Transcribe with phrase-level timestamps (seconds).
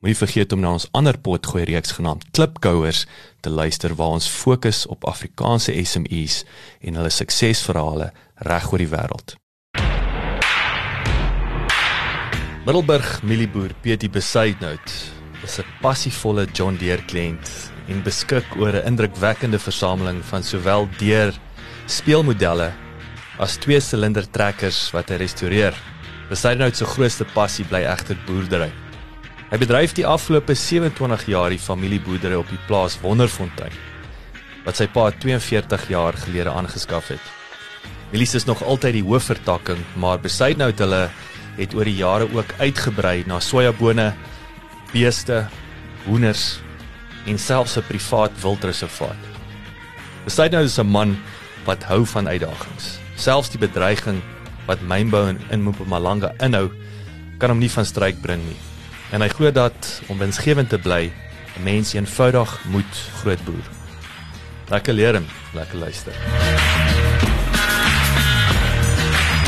[0.00, 3.02] Moenie vergeet om na ons ander potgooi reeks genaamd Klipkouers
[3.44, 6.38] te luister waar ons fokus op Afrikaanse SMEs
[6.80, 8.06] en hulle suksesverhale
[8.48, 9.36] reg oor die wêreld.
[12.64, 14.96] Middelburg Mielieboer Pietie Besuidnout
[15.44, 17.52] is 'n passievolle John Deere kliënt
[17.92, 21.36] en beskik oor 'n indrukwekkende versameling van sowel deur
[21.86, 22.72] speelmodelle
[23.38, 25.74] as twee-silinder trekkers wat hy restoreer.
[26.30, 28.72] Besuidnout se grootste passie bly egter boerdery.
[29.50, 33.74] Hy bedryf die afgelope 27 jaar die familieboerdery op die plaas Wonderfontein
[34.62, 37.24] wat sy pa 42 jaar gelede aangeskaf het.
[38.12, 41.00] Milies is nog altyd die hoofvertakking, maar Besuidnout hulle
[41.56, 44.12] het oor die jare ook uitgebrei na sojabone,
[44.92, 45.40] beeste,
[46.04, 46.60] hoenders
[47.26, 49.22] en selfs 'n privaat wildreservaat.
[50.24, 51.18] Besuidnout is 'n man
[51.64, 53.00] wat hou van uitdagings.
[53.16, 54.22] Selfs die bedreiging
[54.66, 56.70] wat mynbou in, Mpumalanga inhou,
[57.38, 58.69] kan hom nie van stryk bring nie.
[59.10, 61.10] En hy glo dat om winsgewend te bly,
[61.58, 63.66] 'n mens eenvoudig moet grootboer.
[64.70, 66.12] Lekker leer hom, lekker luister.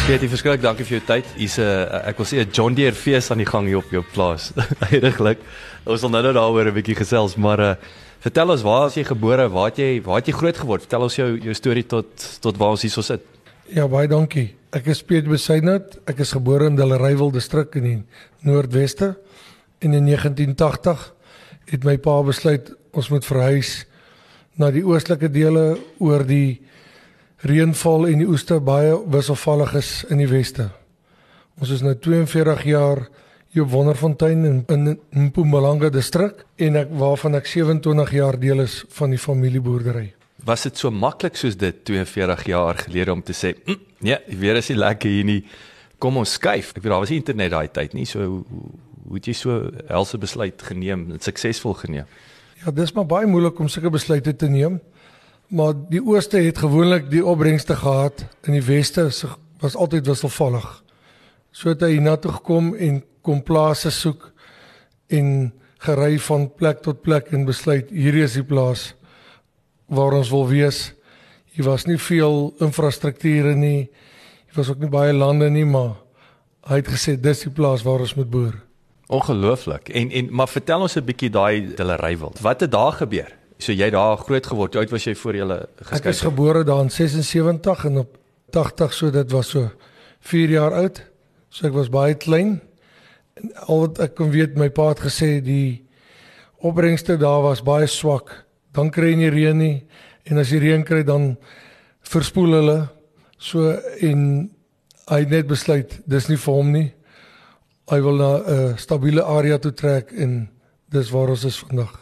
[0.06, 1.26] Pietie, verskriklik dankie vir jou tyd.
[1.36, 4.03] Hier's 'n ek wil sê 'n John Deere fees aan die gang hier op jou
[4.12, 4.53] plaas.
[4.91, 5.38] Heiliglik.
[5.84, 7.75] Ons sal nou nou daaroor 'n bietjie gesels, maar uh
[8.19, 10.81] vertel ons waar as jy gebore, waar het jy waar het jy groot geword?
[10.81, 12.06] Vertel ons jou jou storie tot
[12.41, 13.20] tot waar ons hierso sit.
[13.69, 14.56] Ja, baie dankie.
[14.72, 15.98] Ek is Piet Besuidnout.
[16.06, 18.03] Ek is gebore in Delareywil distrik in die
[18.42, 19.16] Noordweste.
[19.82, 21.09] En in 1980
[21.72, 23.82] het my pa besluit ons moet verhuis
[24.60, 25.65] na die oostelike dele
[25.98, 26.60] oor die
[27.48, 30.69] reënval en die oeste baie wisselvallig is in die weste.
[31.59, 33.06] Ons is nou 42 jaar
[33.53, 38.84] hier op Wonderfontein in in Mpumalanga distrik en ek waarvan ek 27 jaar deel is
[38.97, 40.12] van die familieboerdery.
[40.47, 44.56] Was dit so maklik soos dit 42 jaar gelede om te sê, mm, nee, weer
[44.56, 45.42] is nie lekker hier nie.
[45.98, 46.72] Kom ons skuif.
[46.75, 48.42] Ek weet daar was nie internet daai tyd nie, so
[49.06, 52.06] hoe het jy so helse besluit geneem en suksesvol geneem?
[52.62, 54.80] Ja, dis maar baie moeilik om sulke besluite te neem
[55.52, 59.04] maar die ooste het gewoonlik die opbrengste gehad in die weste
[59.60, 60.68] was altyd wisselvallig.
[61.52, 64.30] So het hy na toe gekom en kom plase soek
[65.12, 65.52] en
[65.84, 68.94] gery van plek tot plek en besluit hierdie is die plaas
[69.92, 70.94] waar ons wil wees.
[71.52, 73.91] Hier was nie veel infrastrukture nie.
[74.48, 75.98] Hier was ook nie baie lande nie, maar
[76.70, 78.56] hy het gesê dis die plaas waar ons moet boer.
[79.12, 79.88] Ongelooflik.
[79.92, 82.32] En en maar vertel ons 'n bietjie daai hulle rywel.
[82.40, 83.30] Wat het daar gebeur?
[83.58, 84.74] So jy daar groot geword.
[84.74, 85.46] Hoe oud was jy voor jy
[85.76, 85.98] geskei?
[85.98, 88.18] Ek is gebore daar in 76 en op
[88.50, 89.70] 80 so dit was so
[90.20, 91.02] 4 jaar oud.
[91.48, 92.60] So ek was baie klein.
[93.34, 95.84] En al wat ek kon weet my pa het gesê die
[96.58, 98.44] opbrengste daar was baie swak.
[98.72, 99.84] Dan kry jy nie reën nie
[100.24, 101.36] en as jy reën kry dan
[102.02, 102.78] verspoel hulle.
[103.38, 104.50] So en
[105.10, 106.88] hy het net besluit dis nie vir hom nie.
[107.91, 110.48] Hy wil na 'n uh, stabiele area toe trek en
[110.88, 111.98] dis waar ons is vandag.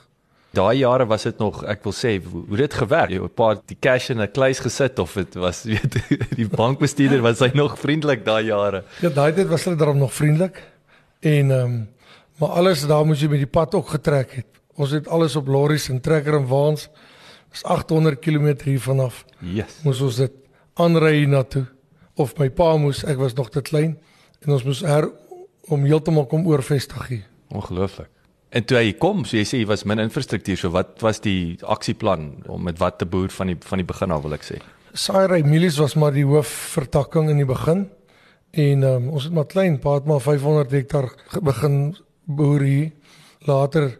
[0.52, 3.10] Daai jare was dit nog, ek wil sê, hoe dit gewerk.
[3.10, 5.94] Jy 'n paar die cash in 'n kluis gesit of dit was weet
[6.36, 8.84] die bankbestuurder was hy nog vriendelik daai jare.
[9.00, 10.62] Ja, daai tyd was hulle daarom nog vriendelik.
[11.20, 11.88] En ehm um,
[12.40, 14.46] maar alles daar moes jy met die pad ook getrek het.
[14.74, 16.88] Ons het alles op lorries en trekker en waans.
[17.50, 19.24] Dis 800 km hier vanaf.
[19.38, 19.82] Yes.
[19.84, 20.32] Moes ons dit
[20.74, 21.66] aanry na toe
[22.16, 23.98] of my pa moes, ek was nog te klein
[24.40, 25.10] en ons moes her
[25.70, 27.26] om heeltemal kom oorvestig hier.
[27.54, 28.10] Ongelooflik.
[28.50, 31.58] En toe hy kom, so jy sê jy was min infrastruktuur, so wat was die
[31.70, 34.58] aksieplan om met wat te boer van die van die begin af wil ek sê?
[34.90, 37.86] Saira Emilies was maar die hoofvertakking in die begin.
[38.50, 41.12] En um, ons het maar klein, paat maar 500 hektar
[41.46, 41.94] begin
[42.26, 42.90] boer hier.
[43.46, 43.92] Later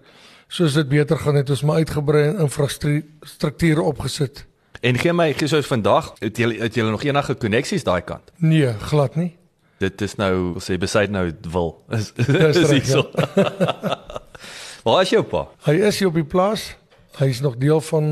[0.50, 4.46] soos dit beter gaan het ons maar uitgebrei en infrastruktuur opgesit.
[4.82, 8.32] En gee my gee soos vandag, het jy het jy nog enige koneksies daai kant?
[8.43, 9.37] Nee, glad nie.
[9.80, 11.70] Dit is nou sê besluit nou wil.
[11.88, 13.06] Ja, is is hierso.
[13.36, 13.96] Ja.
[14.84, 15.46] Waar is jou pa?
[15.66, 16.70] Hy is hier op die plaas.
[17.18, 18.06] Hy is nog deel van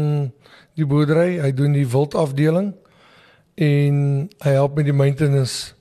[0.76, 1.38] die boerdery.
[1.40, 2.72] Hy doen die wildafdeling
[3.58, 3.96] en
[4.44, 5.74] hy help met die maintenance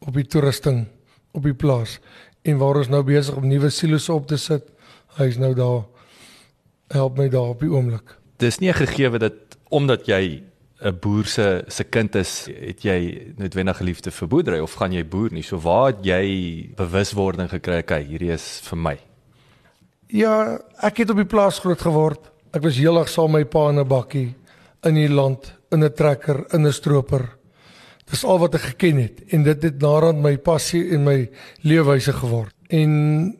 [0.00, 0.86] op die toerusting
[1.36, 1.98] op die plaas.
[2.42, 4.64] En waar ons nou besig om nuwe silo's op te sit,
[5.18, 5.82] hy is nou daar
[6.94, 8.16] help my daar op die oomblik.
[8.38, 10.42] Dis nie 'n gegewe dat omdat jy
[10.80, 15.04] 'n boer se se kind is, het jy noodwendig geliefde vir boerdery of gaan jy
[15.04, 15.42] boer nie.
[15.42, 17.78] So waar het jy bewuswording gekry?
[17.82, 18.96] Okay, hierdie is vir my.
[20.08, 22.30] Ja, ek het op die plaas groot geword.
[22.54, 24.34] Ek was heeldag saam met my pa in 'n bakkie
[24.84, 27.36] in die land, in 'n trekker, in 'n stroper.
[28.10, 31.30] Dis al wat ek geken het en dit het naderhand my passie en my
[31.62, 32.54] leefwyse geword.
[32.68, 33.36] En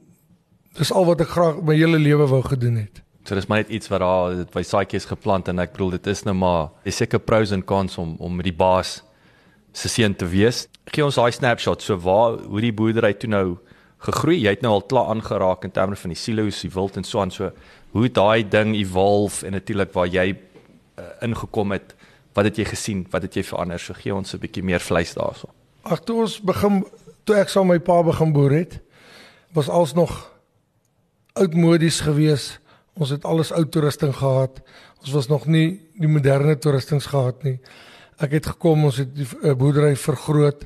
[0.77, 3.03] dis al wat ek graag my hele lewe wou gedoen het.
[3.29, 6.07] So dis maar net iets wat daar dit by saadjies geplant en ek bedoel dit
[6.09, 9.03] is nou maar is seker pros en cons om om die baas
[9.77, 10.63] se seun te wees.
[10.89, 13.59] Gee ons daai snapshot so waar hoe die boerdery toe nou
[14.07, 14.39] gegroei.
[14.47, 17.21] Jy het nou al klaar aangeraak in terme van die silo's, die wild en so
[17.21, 17.51] aan so
[17.93, 21.93] hoe daai ding evolve en natuurlik waar jy uh, ingekom het.
[22.33, 23.03] Wat het jy gesien?
[23.13, 23.83] Wat het jy verander?
[23.83, 25.53] So gee ons 'n bietjie meer vleis daarso.
[25.85, 26.81] Ag toe ons begin
[27.25, 28.81] toe ek saam met my pa begin boer het,
[29.53, 30.33] was alles nog
[31.37, 32.61] oudmodies geweest
[32.99, 34.59] Ons het alles ou toerusting gehad.
[34.99, 37.59] Ons was nog nie die moderne toerustings gehad nie.
[38.19, 40.65] Ek het gekom, ons het die uh, boerdery vergroot.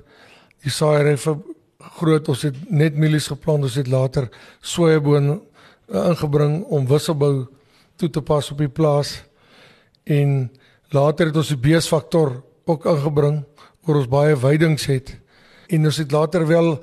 [0.64, 2.31] Die saaiery vergroot.
[2.32, 3.67] Ons het net mielies geplant.
[3.69, 4.31] Ons het later
[4.64, 7.34] sojaboon uh, ingebring om wisselbou
[8.00, 9.19] toe te pas op die plaas.
[10.08, 10.49] En
[10.96, 13.43] later het ons die beesfaktor ook ingebring
[13.84, 15.19] oor ons baie weidings het.
[15.69, 16.75] En ons het later wel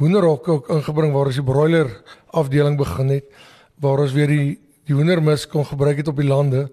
[0.00, 1.90] hoenderhokke ook ingebring waar ons die broiler
[2.34, 3.30] afdeling begin het
[3.82, 6.66] waar ons weer die die hoendermis kon gebruik het op die lande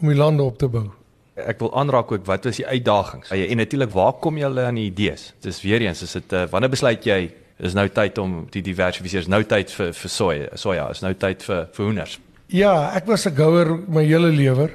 [0.00, 0.88] om die lande op te bou.
[1.34, 3.30] Ek wil aanraak ook wat was die uitdagings?
[3.34, 5.32] En natuurlik waar kom jy aan die idees?
[5.42, 9.24] Dis weer eens is dit uh, wanneer besluit jy is nou tyd om die diversifiseer,
[9.24, 12.18] is nou tyd vir vir soja, soja, is nou tyd vir vir hoenders.
[12.52, 14.70] Ja, ek was 'n gouer my hele lewe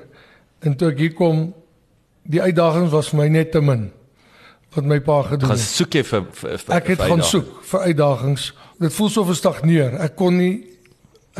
[0.64, 1.54] en toe ek hier kom
[2.24, 3.92] die uitdagings was vir my net te min
[4.76, 5.58] wat my pa gedoen het.
[5.58, 8.54] Gaan soek jy vir, vir, vir Ek het gaan soek vir uitdagings.
[8.80, 9.98] Dit voel so verstagneer.
[10.02, 10.69] Ek kon nie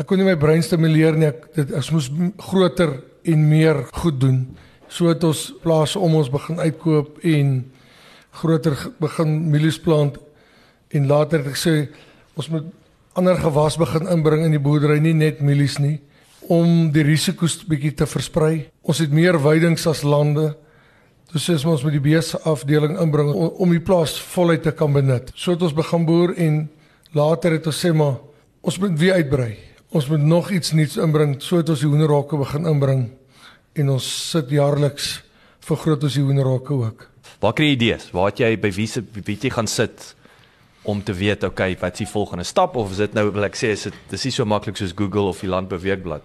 [0.00, 1.28] ek kon nie my brein stimuleer nie.
[1.28, 2.08] Ek dit ek moes
[2.50, 2.96] groter
[3.28, 4.40] en meer goed doen.
[4.90, 7.58] So het ons plase om ons begin uitkoop en
[8.40, 10.16] groter begin mielies plant
[10.94, 11.74] en later het ek sê
[12.38, 12.66] ons moet
[13.18, 15.98] ander gewas begin inbring in die boerdery nie net mielies nie
[16.50, 18.70] om die risiko's bietjie te versprei.
[18.82, 20.48] Ons het meer weidings as lande.
[21.30, 25.30] Dus is ons met die beesafdeling inbring om, om die plaas voluit te kan benut.
[25.36, 26.64] So het ons begin boer en
[27.14, 28.16] later het ons sê maar
[28.66, 29.52] ons moet weer uitbrei.
[29.90, 33.00] Ons moet nog iets nuuts inbring sodat ons die hoenderhokke begin inbring
[33.74, 35.16] en ons sit jaarliks
[35.66, 37.02] vergroot ons die hoenderhokke ook.
[37.42, 38.04] Waar kry jy idees?
[38.14, 40.12] Waar het jy by wie se wie jy gaan sit
[40.86, 43.58] om te weet okay, wat is die volgende stap of is dit nou wil ek
[43.58, 46.22] sê is dit dis nie so maklik soos Google of die Landbeweegblad?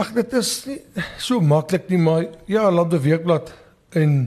[0.00, 0.80] Ag dit is nie
[1.20, 3.52] so maklik nie, maar ja, Landbeweegblad
[4.00, 4.22] en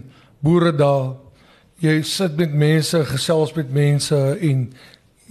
[0.45, 1.15] boere daar
[1.81, 4.67] jy sit met mense, gesels met mense en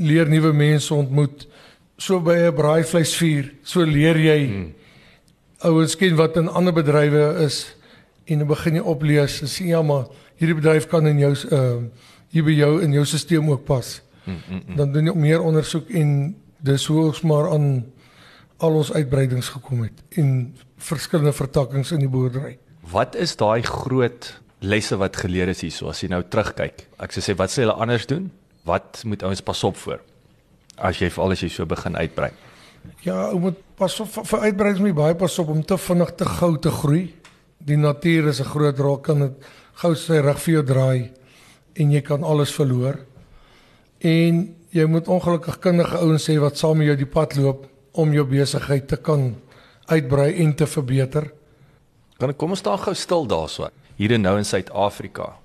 [0.02, 1.46] leer nuwe mense ontmoet
[1.96, 4.74] so by 'n braaivleisvuur, so leer jy hmm.
[5.58, 7.76] ouens ken wat in ander bedrywe is
[8.24, 10.06] en dan begin jy oplees en sien ja maar
[10.36, 11.82] hierdie bedryf kan in jou uh
[12.34, 14.02] hier by jou in jou stelsel ook pas.
[14.24, 14.76] Hmm, hmm, hmm.
[14.76, 16.34] Dan doen jy meer ondersoek en
[16.66, 17.84] dis hoe ons maar aan
[18.58, 22.56] al ons uitbreidings gekom het en verskillende vertakkings in die boerdery.
[22.90, 26.88] Wat is daai groot lesse wat geleer is hierso as jy nou terugkyk?
[26.98, 28.30] Ek sê sê wat sê hulle anders doen?
[28.64, 30.02] Wat moet ouens pas op voor?
[30.76, 32.30] As jy veral as jy so begin uitbrei.
[33.04, 36.24] Ja, ou moet pas op vir uitbreidings moet baie pas op om te vinnig te
[36.28, 37.04] gou te groei.
[37.64, 39.46] Die natuur is 'n groot rol kan dit
[39.82, 41.10] gou sy rug vir jou draai
[41.74, 42.98] en jy kan alles verloor.
[44.00, 48.12] En jy moet ongelukkig kundige ouens sê wat saam met jou die pad loop om
[48.12, 49.34] jou besigheid te kan
[49.86, 51.32] uitbrei en te verbeter.
[52.18, 53.68] Kan ek kom ons staan gou stil daarso.
[53.96, 55.36] Hier en nou in Suid-Afrika.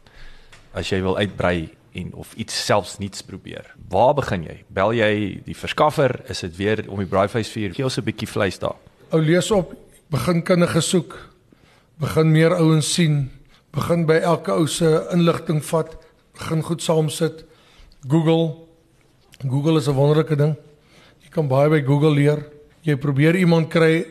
[0.73, 3.75] As jy wil uitbrei en of iets selfs niets probeer.
[3.89, 4.63] Waar begin jy?
[4.67, 6.21] Bel jy die verskaffer?
[6.29, 7.73] Is dit weer om die braaivleisvuur?
[7.73, 8.75] Gee ons 'n bietjie vleis daar.
[9.11, 9.73] Ou lees op,
[10.09, 11.17] begin kinders soek.
[11.99, 13.31] Begin meer ouens sien.
[13.71, 15.97] Begin by elke ou se inligting vat.
[16.33, 17.45] Begin goed saam sit.
[18.07, 18.55] Google.
[19.41, 20.55] Google is 'n wonderlike ding.
[21.23, 22.45] Jy kan baie by Google leer.
[22.81, 24.05] Jy probeer iemand kry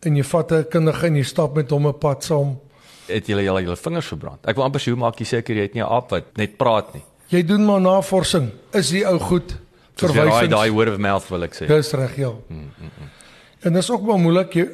[0.00, 2.58] en jy vat 'n kindige en jy stap met hom 'n pad saam.
[3.06, 4.46] Het jy al jou vingers verbrand?
[4.46, 6.56] Ek wil amper sê hoe maak jy seker jy het nie 'n aap wat net
[6.56, 7.02] praat nie?
[7.28, 8.50] Jy doen maar navorsing.
[8.72, 9.56] Is die ou goed?
[9.96, 11.66] Verwys daai word of mouth wil ek sê.
[11.66, 12.30] Dis reg, ja.
[12.48, 13.14] Mm, mm, mm.
[13.66, 14.66] En dit is ook maar moeilik jy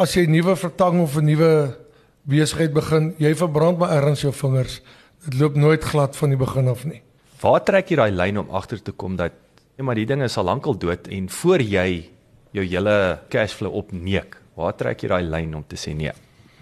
[0.00, 1.76] as jy 'n nuwe vertang of 'n nuwe
[2.24, 4.80] besigheid begin, jy verbrand maar ergens jou vingers.
[5.24, 7.02] Dit loop nooit glad van die begin af nie.
[7.40, 9.32] Waar trek jy daai lyn om agter te kom dat
[9.76, 12.10] ja, maar die ding is al lankal dood en voor jy
[12.52, 16.12] jou hele cashflow opneek, waar trek jy daai lyn om te sê nee?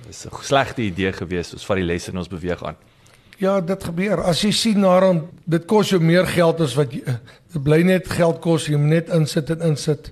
[0.07, 1.53] Dis 'n slegte idee gewees.
[1.53, 2.77] Ons vat die lesse en ons beweeg aan.
[3.39, 4.19] Ja, dit gebeur.
[4.27, 8.09] As jy sien daaraan, dit kos jou meer geld as wat jy dit bly net
[8.11, 10.11] geld kos, jy moet net insit en insit.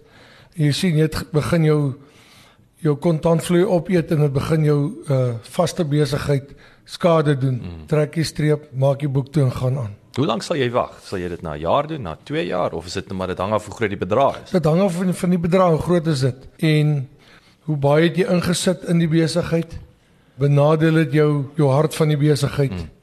[0.55, 1.81] Jy sien jy begin jou
[2.85, 4.81] jou kontantvloei opeet en dit begin jou
[5.11, 5.21] uh
[5.57, 6.53] vaste besigheid
[6.87, 7.57] skade doen.
[7.59, 7.85] Mm.
[7.91, 9.95] Trek jy streep, maak jy boek toe en gaan aan.
[10.17, 10.95] Hoe lank sal jy wag?
[11.05, 13.29] Sal jy dit na 'n jaar doen, na 2 jaar of is dit net maar
[13.29, 14.51] dit hang af hoe groot die bedrag is?
[14.51, 17.09] Dit hang af van van die bedrag, hoe groot is dit en
[17.67, 19.79] hoe baie het jy ingesit in die besigheid?
[20.39, 22.71] Benadeel dit jou jou hart van die besigheid?
[22.71, 22.96] Mm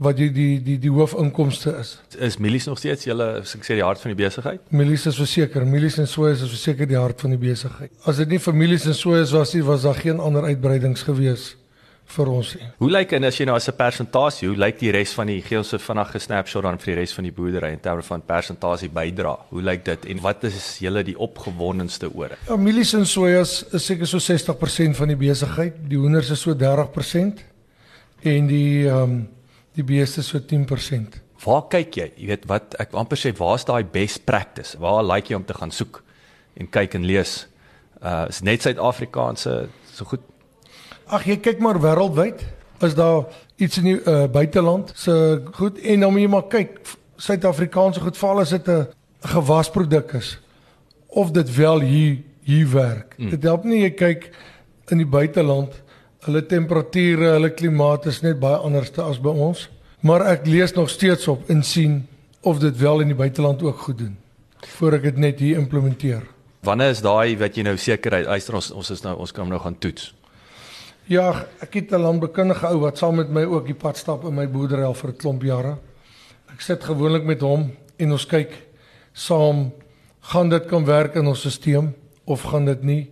[0.00, 1.94] wat die die die die hoofinkomste is.
[2.16, 4.62] Is Milies nog steeds julle as ek sê die hart van die besigheid?
[4.72, 7.92] Milies is verseker, Milies en Soos is verseker die hart van die besigheid.
[8.08, 11.50] As dit nie vir Milies en Soos was nie, was daar geen ander uitbreidings gewees
[12.10, 12.68] vir ons nie.
[12.80, 15.42] Hoe lyk en as jy nou as 'n persentasie, hoe lyk die res van die
[15.42, 18.22] gee ons 'n vinnige snapshot dan vir die res van die boerdery in terme van
[18.22, 19.36] persentasie bydra?
[19.50, 22.30] Hoe lyk dit en wat is julle die opgewondenste oor?
[22.48, 25.74] Ja, Milies en Soos is seker so 60% van die besigheid.
[25.88, 27.44] Die hoenders is so 30%
[28.22, 29.28] en die ehm um,
[29.78, 31.20] die beeste so 10%.
[31.44, 32.08] Waar kyk jy?
[32.20, 34.76] Jy weet wat ek amper sê, waar's daai best practice?
[34.80, 36.02] Waar like jy om te gaan soek
[36.60, 37.46] en kyk en lees?
[38.00, 39.54] Uh is net Suid-Afrikaanse
[39.92, 40.24] so goed.
[41.08, 42.44] Ag jy kyk maar wêreldwyd.
[42.84, 43.26] Is daar
[43.60, 46.78] iets in die uh, buiteland se so goed en dan moet jy maar kyk
[47.20, 48.88] Suid-Afrikaanse goed val as dit 'n
[49.20, 50.38] gewasproduk is
[51.08, 53.14] of dit wel hier hier werk.
[53.18, 53.30] Mm.
[53.30, 54.30] Dit help nie jy kyk
[54.88, 55.74] in die buiteland
[56.20, 59.68] Hulle temperature, hulle klimaat is net baie anders as by ons.
[60.04, 62.06] Maar ek lees nog steeds op en sien
[62.40, 64.16] of dit wel in die buiteland ook goed doen
[64.76, 66.24] voor ek dit net hier implementeer.
[66.64, 69.60] Wanneer is daai wat jy nou sekerheid eister ons ons is nou ons kan nou
[69.60, 70.10] gaan toets.
[71.08, 74.34] Ja, ek het 'n landbekundige ou wat saam met my ook die pad stap in
[74.34, 75.78] my boerdery al vir 'n klomp jare.
[76.52, 78.52] Ek sit gewoonlik met hom en ons kyk
[79.12, 79.72] saam
[80.20, 83.10] gaan dit kan werk in ons stelsel of gaan dit nie?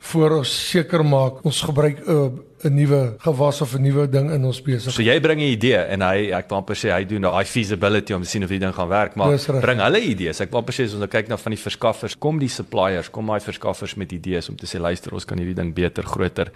[0.00, 2.30] Voor ons seker maak ons gebruik 'n uh,
[2.64, 4.94] 'n nuwe gewas of 'n nuwe ding in ons besigheid.
[4.94, 8.12] So jy bring 'n idee en hy ek wil amper sê hy doen daai feasibility
[8.12, 10.40] om te sien of die ding gaan werk, maar bring hulle idees.
[10.40, 13.10] Ek wil amper sê as ons nou kyk na van die verskaffers, kom die suppliers,
[13.10, 16.50] kom daai verskaffers met idees om te sê luister, ons kan hierdie ding beter, groter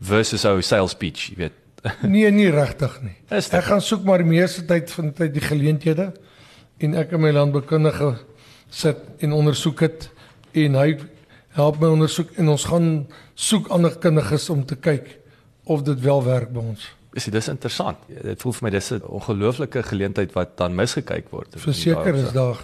[0.00, 1.52] versus ou sales pitch, jy weet.
[2.02, 3.16] nee, nie regtig nie.
[3.30, 6.12] Ek gaan soek maar die meeste tyd van tyd die geleenthede
[6.78, 8.16] en ek en my landbekundige
[8.70, 10.10] sit en ondersoek dit
[10.64, 10.98] en hy
[11.54, 12.88] help my ondersoek en ons gaan
[13.38, 15.06] soek ander kundiges om te kyk
[15.70, 16.86] of dit wel werk by ons.
[17.14, 18.00] Is dit interessant?
[18.10, 21.54] Dit voel vir my dis 'n ongelooflike geleentheid wat dan misgekyk word.
[21.56, 22.58] Verseker is daar.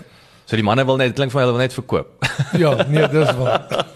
[0.45, 2.27] So die manne wil net klink vir my hulle wil net verkoop.
[2.63, 3.87] ja, nee, dis waar.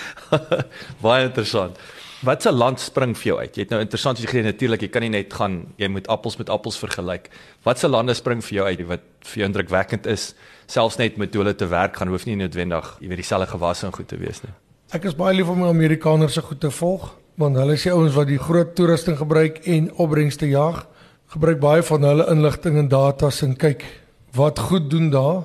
[1.04, 1.78] Baie interessant.
[2.24, 3.56] Wat se land spring vir jou uit?
[3.56, 6.48] Jy het nou interessant gesê natuurlik jy kan nie net gaan jy moet appels met
[6.48, 7.28] appels vergelyk.
[7.62, 10.34] Wat se lande spring vir jou uit wat vir jou indrukwekkend is?
[10.70, 13.94] selfs net met hulle te werk gaan hoef nie noodwendig jy weet dieselfde gewasse en
[13.94, 14.52] goed te wees nie.
[14.94, 17.92] Ek is baie lief om my Amerikaners se goed te volg want hulle is die
[17.92, 20.86] ouens wat die groot toerusting gebruik en opbrengste jag.
[21.34, 23.84] Gebruik baie van hulle inligting en datas en kyk
[24.36, 25.44] wat goed doen daar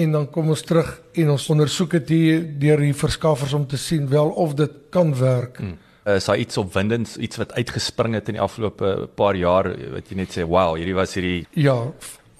[0.00, 3.78] en dan kom ons terug en ons ondersoek dit hier deur die verskaffers om te
[3.78, 5.62] sien wel of dit kan werk.
[5.62, 5.78] Hmm.
[6.16, 10.16] Is daar iets opwindends, iets wat uitgespring het in die afgelope paar jaar wat jy
[10.16, 11.84] net sê, "Wow, hierdie was hierdie Ja,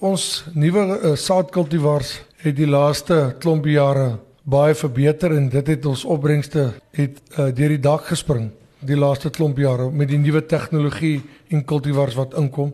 [0.01, 4.15] Ons nuwe uh, saadkultivars het die laaste klomp jare
[4.49, 6.63] baie verbeter en dit het ons opbrengste
[6.97, 8.47] het uh, deur die dak gespring
[8.81, 11.19] die laaste klomp jare met die nuwe tegnologie
[11.53, 12.71] en kultivars wat inkom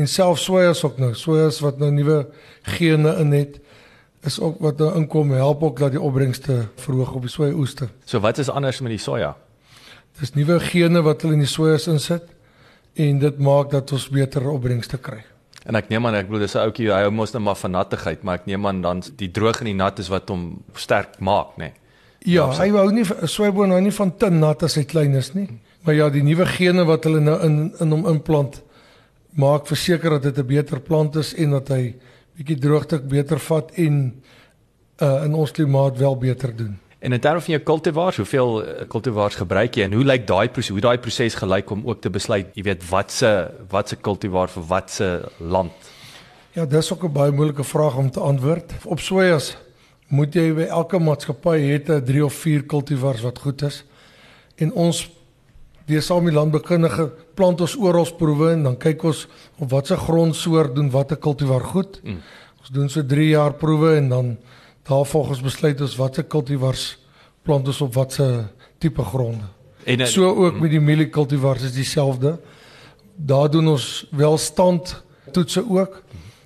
[0.00, 2.22] en selfs sojas ook nou sojas wat nou nuwe
[2.78, 3.60] gene in het
[4.24, 7.88] is ook wat nou inkom help ook dat die opbrengste verhoog op die soja oeste.
[8.04, 9.34] So wat is anders met die soja?
[10.20, 12.28] Dis nuwe gene wat hulle in die sojas insit
[13.00, 15.22] en dit maak dat ons beter opbrengste kry.
[15.64, 17.70] En ek neem aan ek bedoel dis 'n ouetjie hy hou mos net maar van
[17.70, 21.20] nattigheid, maar ek neem aan dan die droog en die nat is wat hom sterk
[21.20, 21.64] maak, nê.
[21.64, 21.72] Nee.
[22.24, 25.48] Ja, hy hou nie swyboon nou nie van te nat as hy klein is nie.
[25.84, 28.62] Maar ja, die nuwe gene wat hulle nou in in hom implant
[29.32, 31.94] maak verseker dat dit 'n beter plant is en dat hy
[32.36, 34.22] bietjie droogte beter vat en
[35.00, 36.78] uh in ons klimaat wel beter doen.
[37.00, 40.50] En in terme van jou kultivars, hoeveel eh, kultivars gebruik jy en hoe lyk daai
[40.52, 43.30] proses hoe daai proses gelyk om ook te besluit, jy weet wat se
[43.72, 45.88] wat se kultivar vir wat se land?
[46.52, 48.72] Ja, dis ook 'n baie moeilike vraag om te antwoord.
[48.84, 49.56] Op soejas
[50.08, 53.84] moet jy by elke maatskappy het 'n 3 of 4 kultivars wat goed is.
[54.56, 55.10] En ons
[55.86, 59.26] die Sami landbekundige plant ons oral proewe en dan kyk ons
[59.58, 62.00] op watse grondsoort doen watter kultivar goed.
[62.04, 62.20] Mm.
[62.60, 64.36] Ons doen so 3 jaar proewe en dan
[64.82, 66.98] daar volgens besluit ons watse kultivars
[67.42, 69.44] plant ons op watse tipe gronde.
[69.84, 72.38] En so ook met die mielie kultivars is dieselfde.
[73.16, 76.02] Daar doen ons wel stand toetse ook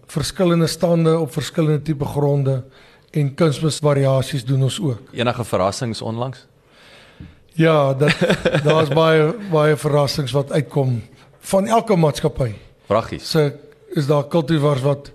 [0.06, 2.64] verskillende stande op verskillende tipe gronde
[3.10, 5.00] en kunsmisvariasies doen ons ook.
[5.12, 6.46] Enige verrassings onlangs?
[7.52, 8.14] Ja, dat
[8.66, 11.02] daar's baie baie verrassings wat uitkom
[11.38, 12.52] van elke maatskappy.
[12.86, 13.30] Vraggies.
[13.30, 13.50] So
[13.94, 15.12] is daar kultivars wat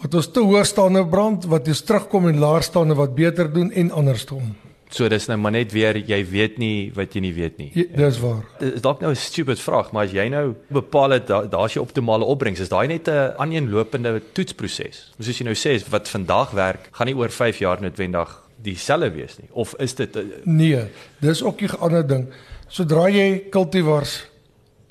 [0.00, 3.70] wat ons te hoog staande brand, wat ons terugkom en laer staande wat beter doen
[3.72, 4.54] en andersom.
[4.90, 7.68] So dis nou maar net weer jy weet nie wat jy nie weet nie.
[7.76, 8.42] Ja, dis waar.
[8.58, 11.80] Dis dalk nou 'n stupid vraag, maar as jy nou bepaal het daar's da jy
[11.80, 15.12] optimale opbrengs, is daai net 'n aaneenlopende toetsproses.
[15.20, 19.38] Soos jy nou sê, wat vandag werk, gaan nie oor 5 jaar noodwendig dieselfde wees
[19.38, 19.48] nie.
[19.52, 20.84] Of is dit uh, Nee,
[21.20, 22.26] dis ook 'n ander ding.
[22.68, 24.29] Sodra jy kultivars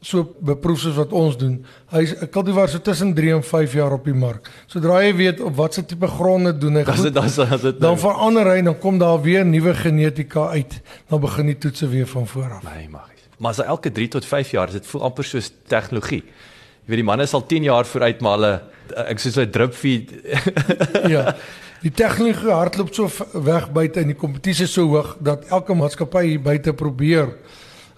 [0.02, 3.92] so beproef soos wat ons doen, hy's 'n kultivar so tussen 3 en 5 jaar
[3.94, 4.50] op die mark.
[4.68, 8.46] Sodra jy weet op watter tipe gronde doen hy goed, as as dit dan verander
[8.46, 10.82] hy en dan kom daar weer nuwe genetika uit.
[11.10, 12.64] Dan begin die toetse weer van voor af.
[12.64, 13.28] Nee, magies.
[13.38, 16.24] Maar as hy elke 3 tot 5 jaar, dit voel amper soos tegnologie.
[16.24, 18.62] Jy weet die manne is al 10 jaar vooruit maar hulle
[19.08, 20.12] ek soos 'n drip feed
[21.16, 21.36] ja.
[21.80, 23.08] Die tegnologie hardloop so
[23.40, 27.30] weg buite en die kompetisie is so hoog dat elke maatskappy hier buite probeer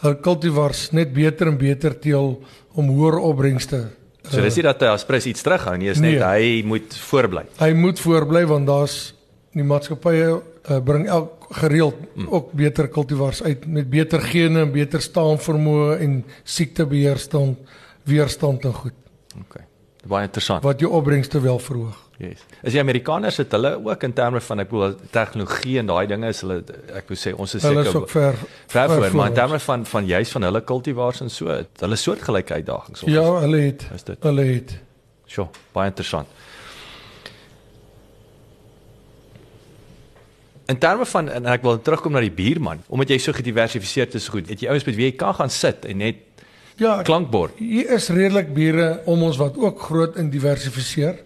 [0.01, 2.39] hul kultivars net beter en beter teel
[2.73, 3.83] om hoër opbrengste.
[4.29, 6.23] So dis nie dat hy aspres iets terughou nie, is net Nee.
[6.23, 7.43] hy moet voorbly.
[7.59, 9.13] Hy moet voorbly want daar's
[9.53, 10.27] die maatskappye
[10.69, 12.27] uh, bring elk gereeld Hmm.
[12.29, 17.57] ook beter kultivars uit met beter gene en beter staanvermoë en siektebeheerstand,
[18.05, 18.93] weerstand en goed
[19.39, 19.63] Okay.
[20.07, 20.63] Baie interessant.
[20.63, 21.97] wat jou opbrengste wel verhoog.
[22.21, 22.43] Yes.
[22.61, 26.29] Is die Amerikaners het hulle ook in terme van ek bedoel tegnologie en daai dinge
[26.29, 26.59] is hulle
[26.99, 28.37] ek wou sê ons is seker ook ver
[28.69, 31.97] ver voor, maar in terme van van juis van hulle kultivars en so, het hulle
[31.97, 33.01] soortgelyke uitdagings.
[33.09, 34.17] Ja, hulle het is dit.
[34.29, 34.77] hulle het
[35.31, 36.27] Sjoe, baie interessant.
[40.67, 44.27] In terme van en ek wil terugkom na die bierman, omdat jy so gediversifiseerd is,
[44.31, 44.51] goed.
[44.51, 46.27] Het jy ouens met wie jy kan gaan sit en net
[46.79, 47.57] Ja, klankbord.
[47.59, 51.19] hier is redelik bure om ons wat ook groot en diversifiseer.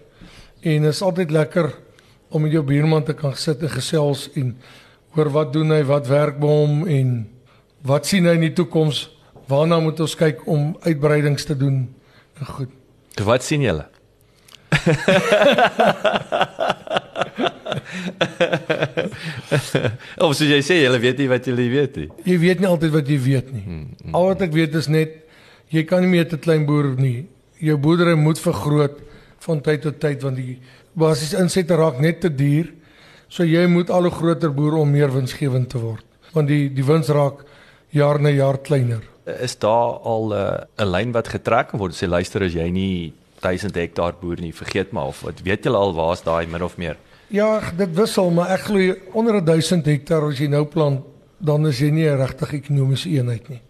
[0.65, 1.73] En dit is altyd lekker
[2.33, 4.57] om met jou buurman te kan sit en gesels en
[5.13, 7.29] hoor wat doen hy, wat werk by hom en
[7.85, 9.13] wat sien hy in die toekoms?
[9.45, 11.93] Waarna moet ons kyk om uitbreidings te doen?
[12.41, 12.69] En goed.
[13.13, 13.85] So wat sien julle?
[20.25, 22.09] of soos jy sê, julle weet nie wat julle weet nie.
[22.25, 23.85] Jy weet nie altyd wat jy weet nie.
[24.17, 25.21] Al wat ek weet is net
[25.69, 27.29] jy kan nie meer te klein boer nie.
[27.61, 29.05] Jou boerdery moet vergroot
[29.45, 30.57] van tyd tot tyd want die
[30.93, 32.71] basiese insette raak net te duur.
[33.27, 36.05] So jy moet al hoe groter boer om meer winsgewend te word.
[36.33, 37.45] Want die die wins raak
[37.95, 39.03] jaar na jaar kleiner.
[39.25, 41.95] Is daar al 'n uh, lyn wat getrek word?
[41.95, 45.77] Sê luister as jy nie 1000 hektaar boer nie, vergeet maar of wat weet julle
[45.77, 46.97] al waar's daai min of meer?
[47.27, 51.01] Ja, dit wissel, maar ek glo onder 1000 hektaar as jy nou plant,
[51.37, 53.61] dan is jy nie 'n regtig ekonomiese eenheid nie.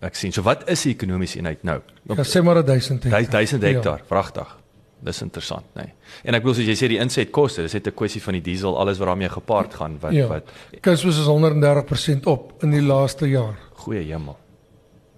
[0.00, 0.32] Ek sien.
[0.32, 1.80] So wat is die ekonomiese eenheid nou?
[2.08, 3.30] Ja, sê maar 1000 hektaar.
[3.30, 4.04] 1000 hektaar, ja.
[4.08, 4.59] pragtig.
[5.02, 5.82] Dis interessant, nê.
[5.82, 5.92] Nee.
[6.24, 8.76] En ek wil soos jy sê die insetkoste, dis net 'n kwessie van die diesel,
[8.78, 10.26] alles wat daarmee gepaard gaan wat Ja.
[10.28, 10.44] wat
[10.82, 13.56] Kunsmis is 130% op in die laaste jaar.
[13.74, 14.36] goeie hemel.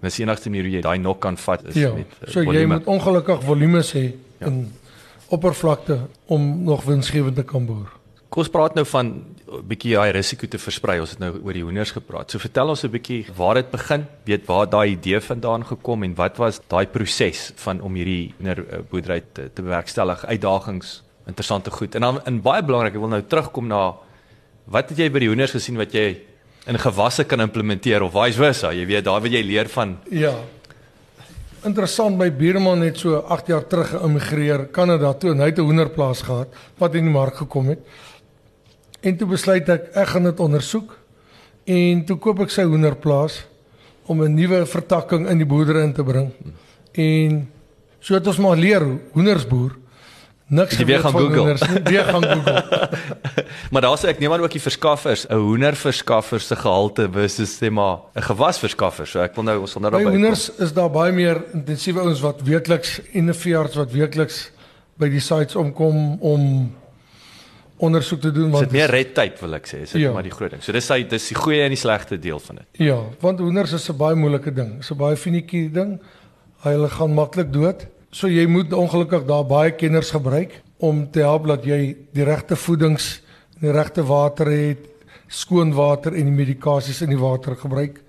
[0.03, 1.93] Dis die enigste manier hoe jy daai nok kan vat is Ja.
[1.95, 2.67] met uh, So jy volume.
[2.75, 4.47] moet ongelukkig volumes hê Ja.
[4.47, 4.73] in
[5.31, 7.93] oppervlakte om nog winsgewend te kan boer.
[8.33, 11.01] Kom ons praat nou van 'n bietjie daai risiko te versprei.
[11.01, 12.31] Ons het nou oor die hoenders gepraat.
[12.31, 16.15] So vertel ons 'n bietjie waar dit begin, weet waar daai idee vandaan gekom en
[16.15, 21.95] wat was daai proses van om hierdie hoenderboerdery te, te bewerkstellig, uitdagings, interessante goed.
[21.95, 23.95] En dan in baie belangrik, ek wil nou terugkom na
[24.65, 26.23] wat het jy by die hoenders gesien wat jy
[26.67, 28.73] in gewasse kan implementeer of vice versa.
[28.73, 30.35] Jy weet, daar wil jy leer van Ja.
[31.65, 35.63] Interessant, my buurman het so 8 jaar terug geïmmigreer Kanada toe en hy het 'n
[35.63, 37.79] hoenderplaas gehad wat in die mark gekom het.
[39.03, 40.93] En toe besluit ek ek gaan dit ondersoek
[41.65, 43.43] en toe koop ek sy hoenderplaas
[44.07, 46.31] om 'n nuwe vertakking in die boerdery in te bring.
[46.93, 47.49] En
[48.01, 49.75] so het ons maar leer hoe hoenders boer.
[50.47, 51.37] Niks Jy weer gaan Google.
[51.37, 52.89] hoenders Weer gaan Google.
[53.71, 57.99] Maar daar's ek neem aan ook die verskaffers, 'n hoenderverskaffer se gehalte versus sê maar
[58.15, 59.07] 'n gewasverskaffer.
[59.07, 62.01] So ek wil nou ons sal nou By daarby hoenders is daar baie meer intensiewe
[62.01, 64.51] ouens wat weekliks en 'n veearts wat weekliks
[64.99, 66.73] by die sites omkom om
[67.83, 70.13] ondersoek te doen Is want dit meer red tape wil ek sê, is dit Ja.
[70.15, 70.63] maar die groot ding.
[70.63, 72.67] So dis hy dis die goeie en die slegte deel van dit.
[72.87, 74.77] ja, want hoenders is 'n baie moeilike ding.
[74.79, 76.01] Dis 'n baie finieke ding.
[76.63, 77.87] Hulle gaan maklik dood.
[78.11, 82.57] So jy moet ongelukkig daar baie kenners gebruik om te help dat jy die regte
[82.57, 83.21] voedings,
[83.61, 84.79] die regte water het,
[85.29, 88.01] skoon water en die medikasies in die water gebruik.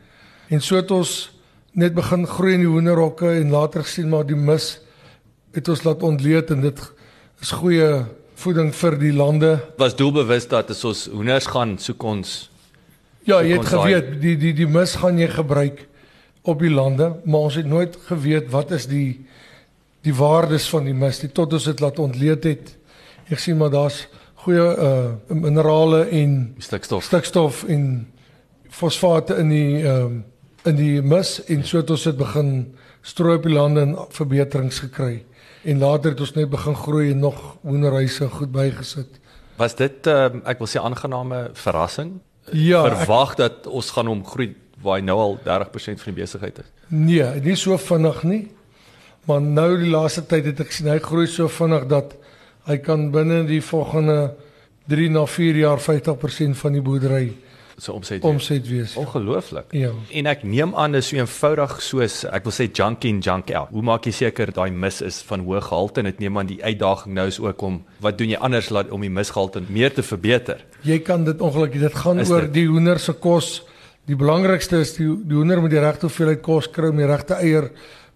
[0.50, 1.32] En so het ons
[1.74, 4.80] net begin groei in die hoenderhokke en later gesien maar die mis
[5.54, 6.80] het ons laat ontleed en dit
[7.42, 8.06] is goeie
[8.36, 9.60] voeding vir die lande.
[9.78, 12.50] Was doelbewus dat as ons hoenders gaan soek ons
[13.24, 15.86] Ja, So jy het geweet die die die mis gaan jy gebruik
[16.44, 19.24] op die lande, maar ons het nooit geweet wat is die
[20.04, 22.74] die waardes van die mis nie tot ons dit laat ontleed het.
[23.32, 24.02] Ek sien maar daar's
[24.44, 27.04] goeie uh minerale en Stikstof.
[27.04, 28.08] stikstof en
[28.70, 30.24] fosfate in die ehm um,
[30.64, 32.52] in die mis en so het ons dit begin
[33.04, 35.24] strooi op die lande en verbeterings gekry.
[35.64, 39.20] En later het ons net begin groei en nog hoenderhuise goed bygesit.
[39.56, 42.18] Was dit um, ek wil sê aangename verrassing?
[42.52, 44.52] Ja, ek, Verwag dat ons gaan hom groei
[44.84, 46.72] waar hy nou al 30% van die besigheid is.
[46.92, 48.42] nee, nie so vinnig nie.
[49.26, 52.18] Maar nou die laaste tyd het ek sien hy groei so vinnig dat
[52.68, 54.34] hy kan binne die volgende
[54.92, 57.30] 3 na 4 jaar 50% van die boerdery
[57.84, 58.24] So omset.
[58.24, 58.94] omset wees.
[58.96, 59.74] Ongelooflik.
[59.76, 59.90] Ja.
[60.16, 63.74] En ek neem aan dis so eenvoudig soos ek wil sê junk in junk out.
[63.76, 66.62] Hoe maak jy seker daai mis is van hoë gehalte en dit neem aan die
[66.64, 70.04] uitdaging nou is ook om wat doen jy anders laat om die misgehalte meer te
[70.04, 70.64] verbeter?
[70.88, 72.54] Jy kan dit ongelukkig dit gaan Is oor dit?
[72.62, 73.52] die hoender se kos.
[74.08, 77.36] Die belangrikste is die die hoender moet die regte hoeveelheid kos kry om die regte
[77.44, 77.68] eier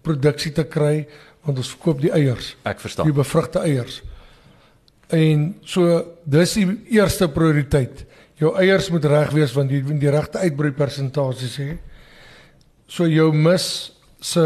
[0.02, 1.06] produksie te kry
[1.44, 3.12] want ons verkoop die eiers, Ek die verstaan.
[3.16, 4.00] bevrugte eiers.
[5.12, 8.04] En so dis die eerste prioriteit.
[8.38, 11.72] Jou eiers moet reg wees want jy moet die regte uitbroei persentasies hê.
[12.88, 13.66] So jou mis
[14.22, 14.44] se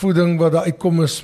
[0.00, 1.22] voeding wat daar uitkom is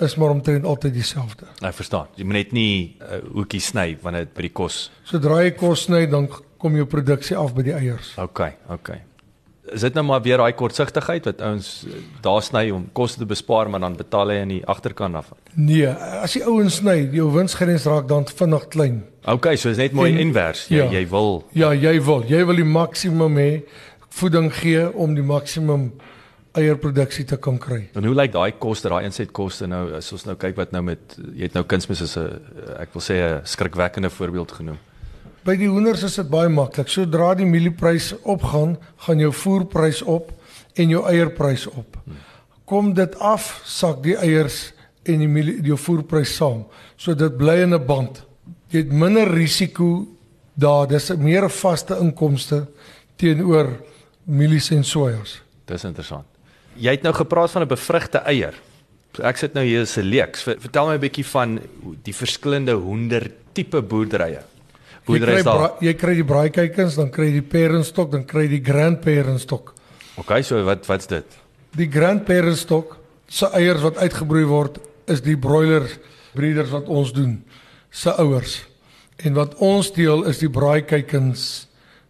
[0.00, 1.44] is maar omtrent altyd dieselfde.
[1.60, 2.08] Ek verstaan.
[2.16, 4.78] Jy moet net nie uh, hoekie sny wanneer dit by die kos.
[5.04, 6.24] Sodra jy kos sny, dan
[6.60, 8.14] kom jou produksie af by die eiers.
[8.20, 8.94] OK, OK.
[9.72, 13.26] Is dit nou maar weer daai kortsigtigheid wat ouens uh, daar sny om kos te
[13.26, 15.32] bespaar maar dan betaal hy aan die agterkant af.
[15.54, 15.86] Nee,
[16.22, 19.04] as die ouens sny, jou winsgrens raak dan vinnig klein.
[19.26, 20.66] OK, so is net mooi En- invers.
[20.68, 20.90] Jy ja.
[20.90, 23.62] jy wil Ja, jy wil, jy wil die maksimum hê
[24.08, 25.92] voeding gee om die maksimum
[26.58, 27.84] eierproduksie te kan kry.
[27.94, 31.16] En hoe lyk daai koste, daai insetkoste nou as ons nou kyk wat nou met
[31.34, 32.40] jy het nou kunsmis as 'n
[32.80, 34.78] ek wil sê 'n skrikwekkende voorbeeld genoem.
[35.44, 36.88] By die hoenders is dit baie maklik.
[36.92, 38.76] Sodra die mielieprys opgaan,
[39.06, 40.32] gaan jou voerprys op
[40.76, 41.96] en jou eierprys op.
[42.68, 44.72] Kom dit af, sak die eiers
[45.08, 46.66] en die mielie jou voerprys saam.
[46.96, 48.22] So dit bly in 'n band.
[48.70, 50.06] Jy het minder risiko
[50.54, 50.86] daar.
[50.86, 52.66] Dis 'n meer vaste inkomste
[53.16, 53.80] teenoor
[54.26, 55.40] mielies en sojas.
[55.66, 56.24] Dis interessant.
[56.76, 58.54] Jy het nou gepraat van 'n bevrugte eier.
[59.22, 60.42] Ek sit nou hier as 'n leeks.
[60.42, 61.58] Ver- Vertel my 'n bietjie van
[62.02, 64.42] die verskillende hoender tipe boerderye.
[65.10, 65.76] Boerdery is daar.
[65.84, 69.74] jy kry die braaikykens, dan kry jy die parenstok, dan kry jy die grandparentstok.
[70.20, 71.38] Okay, so wat wat's dit?
[71.78, 72.96] Die grandparentstok
[73.30, 75.86] se eiers wat uitgebroei word is die broiler
[76.34, 77.38] breeders wat ons doen
[77.90, 78.60] se ouers.
[79.20, 81.46] En wat ons deel is die braaikykens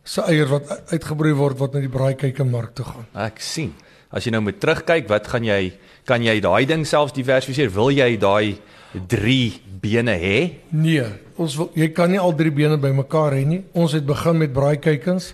[0.06, 3.06] se eiers wat uitgebroei word wat na die braaikykkenmark toe gaan.
[3.28, 3.74] Ek sien.
[4.10, 5.72] As jy nou moet terugkyk, wat gaan jy
[6.08, 7.70] kan jy daai ding selfs diversifiseer?
[7.70, 8.56] Wil jy daai
[8.92, 10.36] 3 bene hê?
[10.74, 11.04] Nee,
[11.40, 13.62] ons wil jy kan nie al drie bene bymekaar hê nie.
[13.72, 15.32] Ons het begin met braaikykens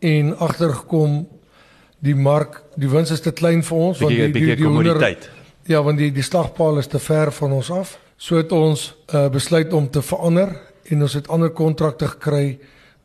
[0.00, 1.24] en agtergekom
[2.04, 5.30] die mark, die wins is te klein vir ons Bietjie bietjie hoender- kommoditeit.
[5.66, 7.96] Ja, want die die slagpaal is te ver van ons af.
[8.16, 10.54] So het ons uh, besluit om te verander
[10.90, 12.58] en ons het ander kontrakte gekry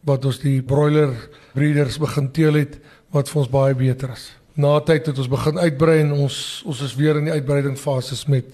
[0.08, 1.12] wat ons die broiler
[1.54, 2.78] breeders begin teel het
[3.12, 4.30] wat vir ons baie beter is.
[4.56, 8.46] Na tyd het ons begin uitbrei en ons ons is weer in die uitbreidingsfases met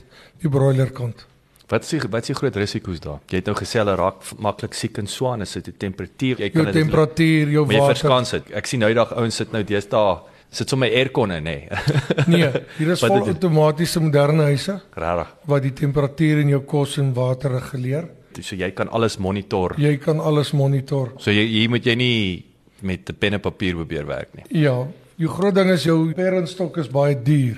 [0.41, 1.25] die broiler kant.
[1.69, 3.19] Wat is die wat is die groot risiko's daar?
[3.29, 6.37] Jy het nou gesê hulle raak maklik siek en swaan, is dit die temperatuur?
[6.39, 7.95] Jy Jou dit- temperatuur, jou Maar jy water.
[7.95, 8.51] verskans dit.
[8.55, 10.19] Ek sien nou die dag ouens sit nou deesdae
[10.49, 11.67] sit sommer aircon in nê.
[12.27, 15.33] Nee, hier is vol outomatiese moderne huise Regtig.
[15.45, 18.07] wat die temperatuur in jou kos en water reguleer.
[18.41, 19.73] So jy kan alles monitor.
[19.77, 21.11] Jy kan alles monitor.
[21.19, 22.45] So jy hier moet jy nie
[22.81, 24.61] met 'n pen en papier probeer werk nie.
[24.61, 27.57] Ja, die groot ding is jou parentstok is baie duur.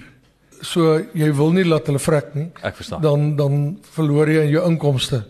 [0.62, 2.50] So jy wil nie laat hulle vrek nie.
[2.62, 3.02] Ek verstaan.
[3.02, 5.24] Dan dan verloor jy in jou inkomste.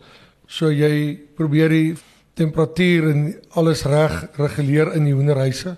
[0.48, 1.98] So jy probeer die
[2.40, 3.22] temperatuur en
[3.60, 5.76] alles reg reguleer in die hoenderhuise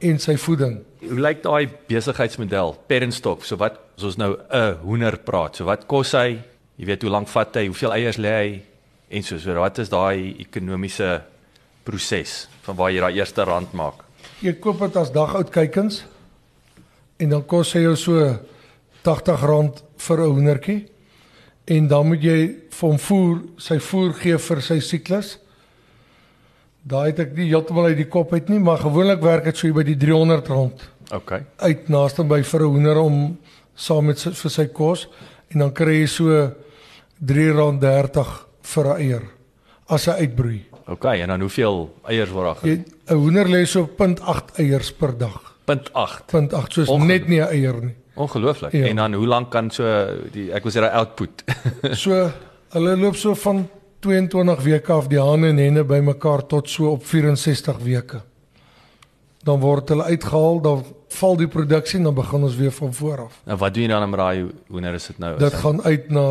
[0.00, 0.80] en sy voeding.
[1.06, 2.74] Hoe lyk daai besigheidsmodel?
[2.88, 3.44] Parentstock.
[3.44, 5.56] So wat as ons nou 'n hoender praat.
[5.56, 6.38] So wat kos hy?
[6.76, 7.66] Jy weet hoe lank vat hy?
[7.66, 8.62] Hoeveel eiers lê hy?
[9.10, 11.22] En so so wat is daai ekonomiese
[11.84, 14.04] proses van waar jy daai eerste rand maak?
[14.42, 16.04] Jy koop dit as dagoud kykens
[17.18, 18.38] en dan kos hy jou so
[19.06, 20.86] R80 vir 'n hoendertjie.
[21.66, 25.38] En dan moet jy vir hom voer, sy voer gee vir sy siklus.
[26.86, 29.72] Daai het ek nie heeltemal uit die kop uit nie, maar gewoonlik werk dit so
[29.72, 31.32] by die R300 OK.
[31.58, 33.38] uit naaste by vir 'n hoender om
[33.74, 35.08] saam met sy, vir sy kos
[35.50, 36.52] en dan kry jy so
[37.24, 38.26] R3.30
[38.62, 39.22] vir 'n eier
[39.88, 40.62] as hy uitbroei.
[40.88, 42.70] OK, en dan hoeveel eiers word daar?
[42.70, 45.54] Jy 'n hoender lê so 0.8 eiers per dag.
[45.66, 46.26] 0.8.
[46.32, 47.94] 0.8 soos Onge- net nie 'n eier nie.
[48.16, 48.72] Ongelooflik.
[48.72, 48.86] Ja.
[48.86, 49.84] En dan hoe lank kan so
[50.32, 51.44] die ek wil sê daai output?
[52.04, 52.30] So
[52.72, 53.68] hulle loop so van
[54.00, 58.20] 22 weke af die hane en henne bymekaar tot so op 64 weke.
[59.46, 60.84] Dan word hulle uitgehaal, dan
[61.16, 63.40] val die produksie en dan begin ons weer van voor af.
[63.46, 65.36] nou wat doen jy dan met daai hoender is dit nou?
[65.38, 66.24] Dit gaan uit na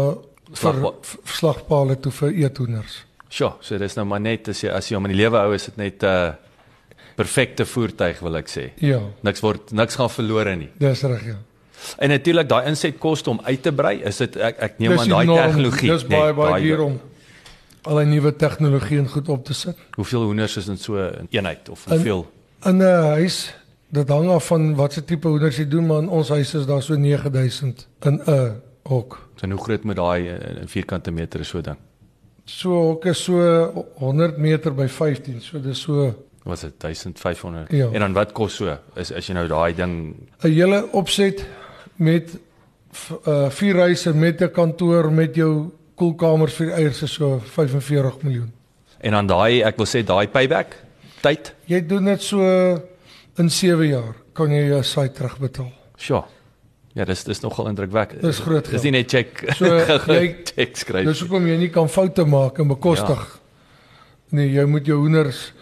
[0.53, 0.93] Slagpa-
[1.25, 3.05] slagpale toe vir eethoenders.
[3.29, 5.53] Sjoe, so dis nou maar net as jy as jy hom in die lewe hou
[5.55, 6.33] is dit net 'n uh,
[7.15, 8.69] perfekte voertuig wil ek sê.
[8.83, 10.69] Ja, Niks word niks gaan verlore nie.
[10.77, 11.35] dis reg ja.
[11.97, 15.25] En natuurlik daai insetkoste om uit te brei, is dit ek ek neem aan daai
[15.27, 15.89] tegnologie.
[15.91, 16.99] Dis baie baie daai- duur om
[17.85, 19.77] al die nuwe tegnologie en goed op te sit.
[19.95, 22.25] Hoeveel hoenders is in so 'n eenheid of hoeveel?
[22.65, 23.53] In 'n huis,
[23.89, 26.65] dit hang af van wat se tipe hoenders jy doen, maar in ons huis is
[26.65, 29.27] daar so 9000 in 'n hok.
[29.35, 31.77] So hoe groot moet daai eh, in vierkante meter is so ding?
[32.45, 36.13] So hok is so 100 meter by 15, so dis so
[36.45, 37.71] Was dit 1500?
[37.71, 37.89] Ja.
[37.91, 38.77] En dan wat kos so?
[38.95, 41.45] Is as jy nou daai ding 'n hele opset
[41.95, 42.37] met
[43.27, 48.51] uh vier huise met 'n kantoor met jou koelkamers vir eiers is so 45 miljoen.
[48.99, 50.75] en dan daai ek wil sê daai payback
[51.21, 51.53] tyd.
[51.65, 52.39] Jy doen dit so
[53.37, 55.71] in 7 jaar kan jy jou site terugbetaal.
[55.97, 56.23] Sjoe.
[56.93, 58.21] Ja, dis dis nogal indrukwekkend.
[58.21, 58.83] Dis groot Dis geld.
[58.83, 59.43] nie net check.
[59.55, 59.65] So,
[60.13, 61.05] jy- check skryf.
[61.05, 63.19] Dis hoekom jy nie kan foute maak en bekostig.
[63.19, 63.39] Ja.
[64.29, 65.53] Nee, jy moet jou hoenders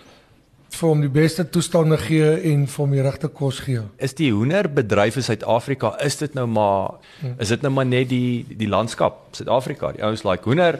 [0.74, 3.82] vir hom die beste toestande gee en vir hom die regte kos gee.
[3.98, 6.96] is die hoenderbedryf in Suid-Afrika is dit nou maar
[7.40, 10.80] is dit nou maar net die die landskap Suid-Afrika die ouens like hoender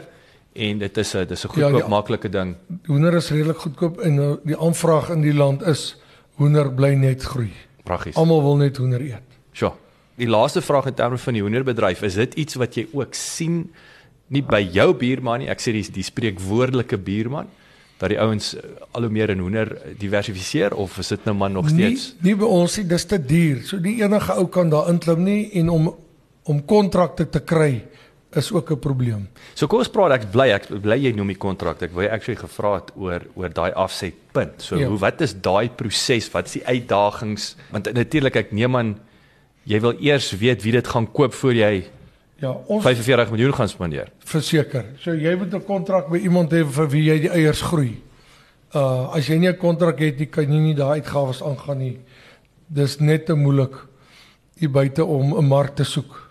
[0.54, 2.54] en dit is 'n dis 'n Ja, goedkoop die- maklike ding
[2.86, 5.96] Hoender is redelik goedkoop en uh, die aanvraag in die land is
[6.36, 7.50] hoender bly net groei.
[7.84, 9.22] pragtig Almal wil net hoender eet.
[9.52, 9.72] sure
[10.16, 13.70] die laaste vraag in terme van die hoenderbedryf is dit iets wat jy ook sien
[14.28, 17.46] nie by jou buurman nie ek sê die die spreekwoordelike buurman
[17.98, 21.50] dat die ouens eh, al hoe meer in hoender diversifiseer of is dit nou maar
[21.50, 23.62] nog steeds nie by ons nie, dis te duur.
[23.64, 25.94] So die enige ou kan daar inklim nie en om
[26.44, 27.84] om kontrakte te kry
[28.36, 29.28] is ook 'n probleem.
[29.54, 31.82] So kom ons praat ek bly ek bly jy noem die kontrak.
[31.82, 34.62] Ek wou actually gevra het oor oor daai afsetpunt.
[34.62, 34.88] So Ja.
[34.88, 36.30] hoe wat is daai proses?
[36.30, 37.56] Wat is die uitdagings?
[37.70, 38.98] Want natuurlik ek neem aan
[39.64, 41.84] jy wil eers weet wie dit gaan koop voor jy
[42.42, 44.08] Ja, ons 45 miljoen gaan spandeer.
[44.24, 44.84] verseker.
[44.98, 48.02] So jy moet 'n kontrak by iemand hê vir wie jy die eiers groei.
[48.74, 51.98] Uh as jy nie 'n kontrak het nie, kan jy nie daai uitgawes aangaan nie.
[52.68, 53.74] Dis net te moeilik
[54.58, 56.30] hier buite om 'n mark te soek.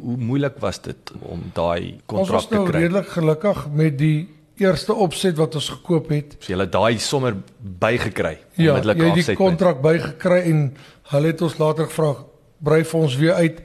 [0.00, 2.80] Hoe moeilik was dit om daai Ons kontrak was te nou kry?
[2.80, 4.28] redelik gelukkig met die
[4.58, 6.36] eerste opset wat ons gekoop het.
[6.40, 10.76] So jy het daai sommer bygekry Ja, jy het die kontrak bygekry en
[11.12, 12.16] hulle het ons later gevra
[12.58, 13.60] brei vir ons weer uit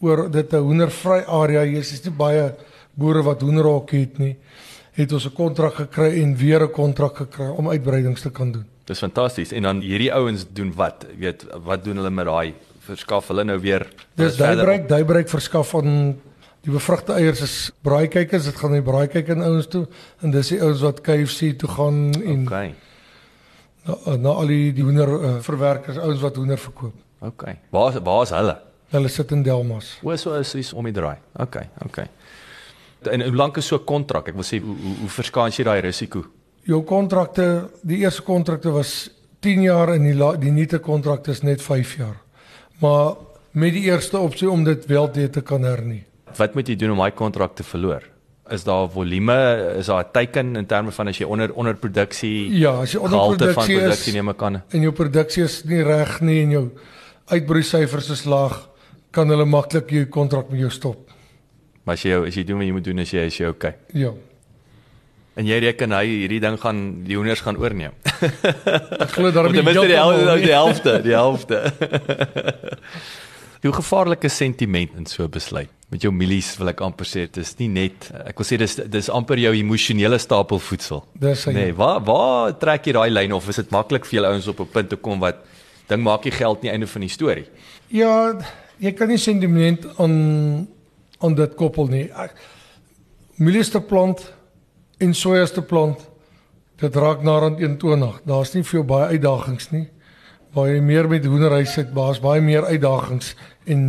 [0.00, 1.62] oor dit 'n hoendervry area.
[1.62, 2.54] Hier is nie baie
[2.94, 4.36] boere wat hoenderhokkie het nie.
[4.92, 8.64] Het ons 'n kontrak gekry en weer 'n kontrak gekry om uitbreidings te kan doen.
[8.84, 9.52] Dis fantasties.
[9.52, 11.06] En dan hierdie ouens doen wat?
[11.10, 12.54] Jy weet, wat doen hulle met daai
[12.84, 16.20] verskaf hulle nou weer Dis daybreek, daybreek verskaf aan
[16.64, 19.86] die bevrugte eiers is braaikykers, dit gaan na die braaikyker ouens toe
[20.22, 22.74] en dis die ouens wat KFC toe gaan en Okay.
[23.86, 26.94] na, na al die die hoender uh, verwerkers, ouens wat hoender verkoop.
[27.20, 27.58] Okay.
[27.70, 28.56] Waar is waar is hulle?
[28.94, 29.96] Hulle sit in Delmas.
[30.02, 31.16] O, so is is om die draai.
[31.42, 32.06] Okay, okay.
[33.10, 34.28] En hoe lank is so 'n kontrak?
[34.28, 36.24] Ek wil sê hoe hoe, hoe verskans jy daai risiko?
[36.64, 41.42] Jou kontrakte, die eerste kontrakte was 10 jaar en die la, die nuwe kontrakte is
[41.42, 42.16] net 5 jaar.
[42.80, 43.16] Maar
[43.52, 46.04] met die eerste opsie om dit wel te te kan hernie.
[46.36, 48.02] Wat moet jy doen om daai kontrak te verloor?
[48.50, 52.80] Is daar volume, is daar 'n teiken in terme van as jy onder onderproduksie Ja,
[52.80, 54.62] as jy onder produksie produksie is neem aan?
[54.68, 56.70] en jou produksie is nie reg nie en jou
[57.26, 58.68] uitbroeisyfers is laag,
[59.14, 61.10] kan hulle maklik jou kontrak met jou stop.
[61.84, 63.46] Maar as jy jou- as jy doen wat jy moet doen as jy is jy
[63.48, 63.74] okay.
[63.94, 64.10] Ja.
[65.36, 67.92] En jy reken hy hierdie ding gaan die hoenders gaan oorneem.
[69.04, 71.58] Ek glo daarom Ten minste die helfte, die helfte, die helfte.
[73.64, 75.70] Hoe gevaarlik is sentiment in so 'n besluit?
[75.90, 78.74] Met jou milies wil ek amper sê dit is nie net ek wil sê dis
[78.76, 81.04] dis amper jou emosionele stapel voedsel.
[81.18, 81.46] Dis.
[81.46, 84.60] Nee, waar waar trek jy daai lyn of is dit maklik vir julle ouens op
[84.60, 85.36] 'n punt te kom wat
[85.88, 87.46] ding maak jy geld nie einde van die storie?
[87.88, 88.36] Ja,
[88.82, 90.14] jy kan nie sentiment aan
[91.24, 92.08] aan dit koppel nie.
[93.40, 94.20] Mielies te plant
[95.00, 95.98] en sojas te plant,
[96.82, 98.18] dit raak na rond 120.
[98.28, 99.86] Daar's nie jou baie uitdagings nie.
[100.54, 103.32] Waar jy meer met hoenderhuis het, daar's baie meer uitdagings
[103.66, 103.86] en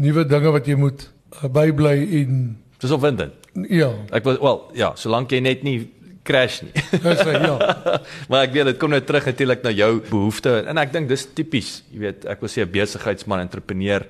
[0.00, 1.04] nuwe dinge wat jy moet
[1.42, 2.40] uh, bybly en
[2.80, 3.34] Dis opwindend.
[3.68, 5.90] ja, Ek wil wel ja, solank jy net nie
[6.24, 6.72] crash nie.
[7.04, 7.56] dis hy, ja.
[8.28, 11.26] maar ek weet dit kom nou terug natuurlik na jou behoeftes en ek dink dis
[11.34, 14.06] tipies, jy weet, ek wil sê 'n besigheidsman, entrepreneur,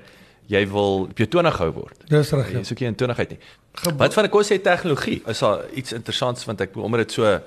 [0.50, 1.96] jy wil op jou tonig gehou word.
[2.08, 2.50] Dis reg.
[2.50, 2.64] Jy Ja.
[2.64, 3.38] soek nie in tonigheid nie.
[3.84, 5.22] Gebo- Wat van 'n kos sê tegnologie?
[5.26, 7.40] Is daar iets interessants want ek omdat dit so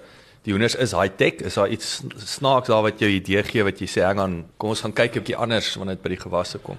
[0.44, 3.80] die hoenders is high tech, is daar iets snaaks daar wat jou idee gee wat
[3.80, 6.18] jy sê hang aan, kom ons gaan kyk 'n bietjie anders wanneer dit by die
[6.30, 6.78] gewasse kom.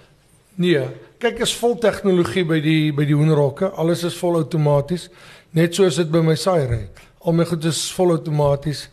[0.56, 0.86] Nee,
[1.18, 3.70] kyk is vol tegnologie by die by die hoenderhokke.
[3.76, 5.08] Alles is vol outomaties,
[5.52, 6.88] net soos dit by my saaiery.
[7.24, 8.88] Al my goed is vol outomaties.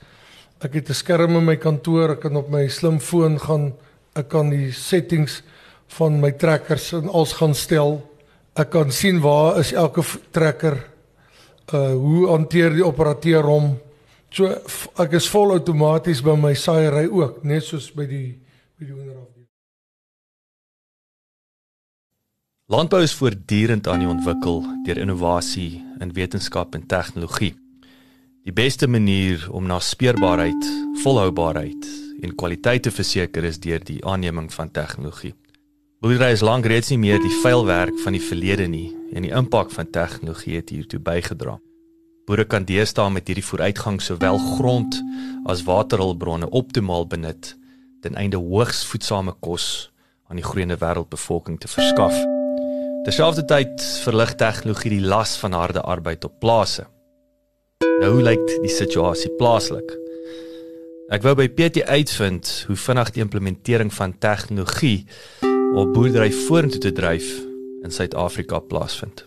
[0.62, 3.74] Ek het 'n skerm in my kantoor, ek kan op my slimfoon gaan,
[4.15, 5.44] ek kan die settings
[5.88, 8.02] van my trekkers en als gaan stel.
[8.56, 10.91] Ek kan sien waar is elke trekker
[11.72, 13.76] Uh hoe hanteer die operateur hom?
[14.32, 14.50] So
[15.00, 18.39] ek is vol outomaties by my saaiery ook, net soos by die
[18.76, 19.48] by die hoenderafdeling.
[22.72, 27.54] Landbou is voortdurend aan die ontwikkel deur innovasie in wetenskap en tegnologie.
[28.42, 30.66] Die beste manier om na speurbaarheid,
[31.04, 31.86] volhoubaarheid
[32.26, 35.36] en kwaliteit te verseker is deur die aanneming van tegnologie.
[36.02, 39.34] Boerdery is lank reeds nie meer die vuil werk van die verlede nie en die
[39.38, 41.60] impak van tegnologie het hiertoe bygedra.
[42.26, 44.98] Boere kan deesdae met hierdie vooruitgang sowel grond
[45.46, 47.52] as waterhulpbronne optimaal benut
[48.02, 49.92] ten einde hoogs voedsame kos
[50.34, 52.18] aan die groeiende wêreldbevolking te verskaf.
[53.06, 56.88] Terselfdertyd verlig tegnologie die las van harde arbeid op plase.
[57.82, 59.89] Nou lyk die situasie plaaslik?
[61.12, 65.08] Ek wou by PT uitvind hoe vinnig die implementering van tegnologie
[65.74, 67.32] op boerdery vorentoe te dryf
[67.82, 69.26] in Suid-Afrika plaasvind.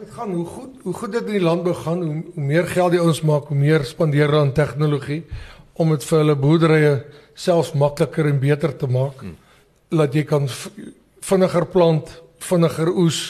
[0.00, 2.96] Dit gaan hoe goed hoe goed dit in die landbou gaan, hoe, hoe meer geld
[2.96, 5.22] die ouens maak, hoe meer spandeer hulle aan tegnologie
[5.78, 6.92] om dit vir hulle boerderye
[7.38, 9.22] selfs makliker en beter te maak.
[9.22, 9.38] Hmm.
[9.94, 10.50] Laat jy kan
[11.22, 12.10] vinniger plant,
[12.42, 13.22] vinniger oes,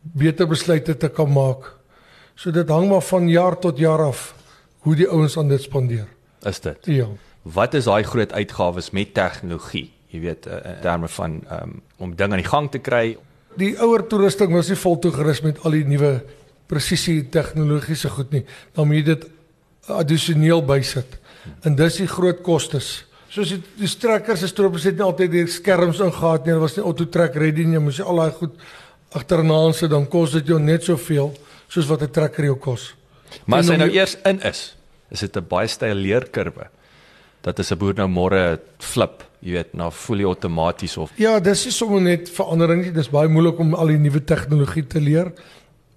[0.00, 1.72] beter besluite te kan maak.
[2.34, 4.34] So dit hang maar van jaar tot jaar af
[4.80, 6.06] hoe die ouens aan dit spandeer.
[6.48, 6.86] Is dit?
[6.86, 7.08] Ja.
[7.42, 9.90] Wat is daai groot uitgawes met tegnologie?
[10.10, 13.18] Jy weet eh, in terme van um, om dinge aan die gang te kry.
[13.60, 16.20] Die ouer toerusting was nie vol toegerus met al die nuwe
[16.70, 18.44] presisie tegnologiese goed nie.
[18.76, 19.28] Dan moet jy dit
[19.90, 21.18] addisioneel bysit.
[21.66, 22.90] En dis die groot kostes.
[23.30, 26.54] Soos die, die trekkers, die stroopers het nie altyd die skerms ingehaat nie.
[26.56, 27.78] Dit was nie auto track ready nie.
[27.78, 28.56] Jy moes al daai goed
[29.12, 31.32] agterna sit dan kos dit jou net soveel
[31.68, 32.94] soos wat 'n trekker jou kos.
[33.46, 34.74] Maar as hy nou eers in is,
[35.10, 36.68] is dit 'n baie styl leerkurwe.
[37.42, 41.64] Dat as 'n boer nou môre flip, jy weet, na fully outomaties of Ja, dis
[41.64, 42.92] nie sommer net verandering nie.
[42.92, 45.32] Dis baie moeilik om al die nuwe tegnologie te leer.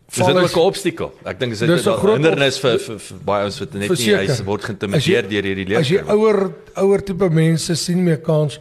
[0.09, 1.11] Is dit ook 'n obstakel?
[1.25, 4.37] Ek dink is dit 'n hindernis vir, vir, vir baie ons wat net nie Verseker.
[4.37, 6.13] hy word geïntimideer deur hierdie As jy leerkurwe.
[6.13, 8.59] ouer ouer tipe mense sien nie meer kans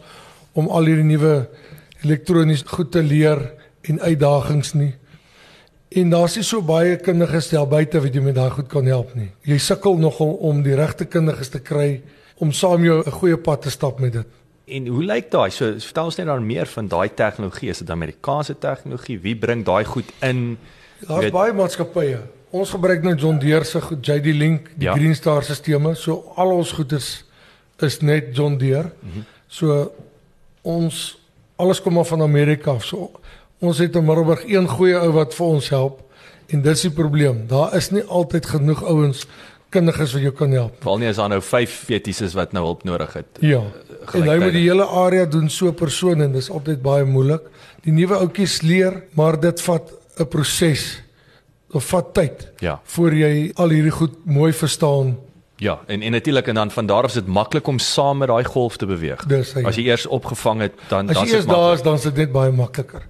[0.53, 1.47] om al hierdie nuwe
[2.03, 3.51] elektronies goed te leer
[3.89, 4.93] en uitdagings nie.
[5.93, 9.13] En daar's nie so baie kundiges daar buite wat jou met daai goed kan help
[9.15, 9.29] nie.
[9.45, 12.01] Jy sukkel nogal om die regte kundiges te kry
[12.41, 14.27] om saam jou 'n goeie pad te stap met dit.
[14.65, 15.49] En hoe lyk daai?
[15.51, 17.69] So vertel ons net dan meer van daai tegnologie.
[17.69, 19.19] Is dit Amerikaanse tegnologie?
[19.19, 20.57] Wie bring daai goed in?
[21.07, 22.19] Daar's baie maatskappye.
[22.49, 24.93] Ons gebruik nou John Deere se goed, JD Link, die Ja.
[24.93, 26.01] Green Star stelsels.
[26.01, 27.25] So al ons goeders
[27.79, 28.91] is net John Deere.
[28.99, 29.25] Mm -hmm.
[29.47, 29.91] So
[30.61, 31.17] ons
[31.55, 32.85] alles kom maar van Amerika af.
[32.85, 33.11] So
[33.63, 36.01] ons het in Middelburg een goeie ou wat vir ons help
[36.53, 37.45] en dis die probleem.
[37.49, 39.25] Daar is nie altyd genoeg ouens
[39.73, 40.75] kundiges wat jou kan help.
[40.83, 43.39] Veral nie as daar nou 5 feties is wat nou hulp nodig het.
[43.41, 43.61] Ja.
[44.13, 47.41] En hy moet die hele area doen so 'n persoon en dis altyd baie moeilik.
[47.83, 51.01] Die nuwe ouetjies leer, maar dit vat 'n proses.
[51.73, 52.79] Dit vat tyd Ja.
[52.83, 55.17] voor jy al hierdie goed mooi verstaan.
[55.57, 58.27] Ja, en en natuurlik en dan van daar af is dit maklik om saam met
[58.27, 59.25] daai golf te beweeg.
[59.25, 59.63] Dis hy.
[59.63, 61.77] As jy eers opgevang het, dan As dan jy is eers dit daar maklik.
[61.77, 63.01] is, dan is dit net baie makliker.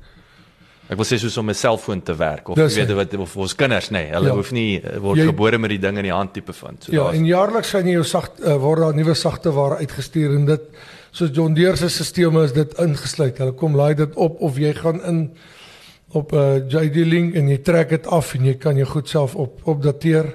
[0.94, 3.38] Ek wil sê soos om 'n selfoon te werk of Dis jy weet wat of
[3.38, 4.36] ons kinders nê, nee, hulle Ja.
[4.36, 6.78] hoef nie eh, word Jy- gebore met die ding in die hand tipe van.
[6.80, 10.36] So Ja, en jaarliks gaan jy jou sag uh, word daar nuwe sagte ware uitgestuur
[10.36, 10.62] en dit
[11.12, 13.38] soos John Deere se stelsels is dit ingesluit.
[13.38, 15.32] Hulle kom laai dit op of jy gaan in
[16.14, 19.10] op 'n uh, JD Link en jy trek dit af en jy kan jou goed
[19.10, 20.26] self op opdateer.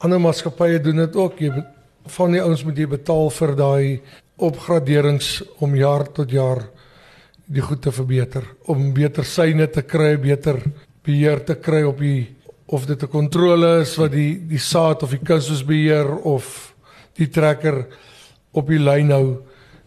[0.00, 1.38] Ander maatskappye doen dit ook.
[1.38, 1.50] Jy
[2.06, 4.00] van die ouens moet jy betaal vir daai
[4.36, 6.68] opgraderings om jaar tot jaar
[7.46, 10.60] die goed te verbeter, om beter syne te kry, beter
[11.04, 12.28] beheer te kry op die
[12.72, 16.74] of dit 'n kontrole is wat die die saad of die kunsmis beheer of
[17.18, 17.86] die trekker
[18.52, 19.42] op die lyn hou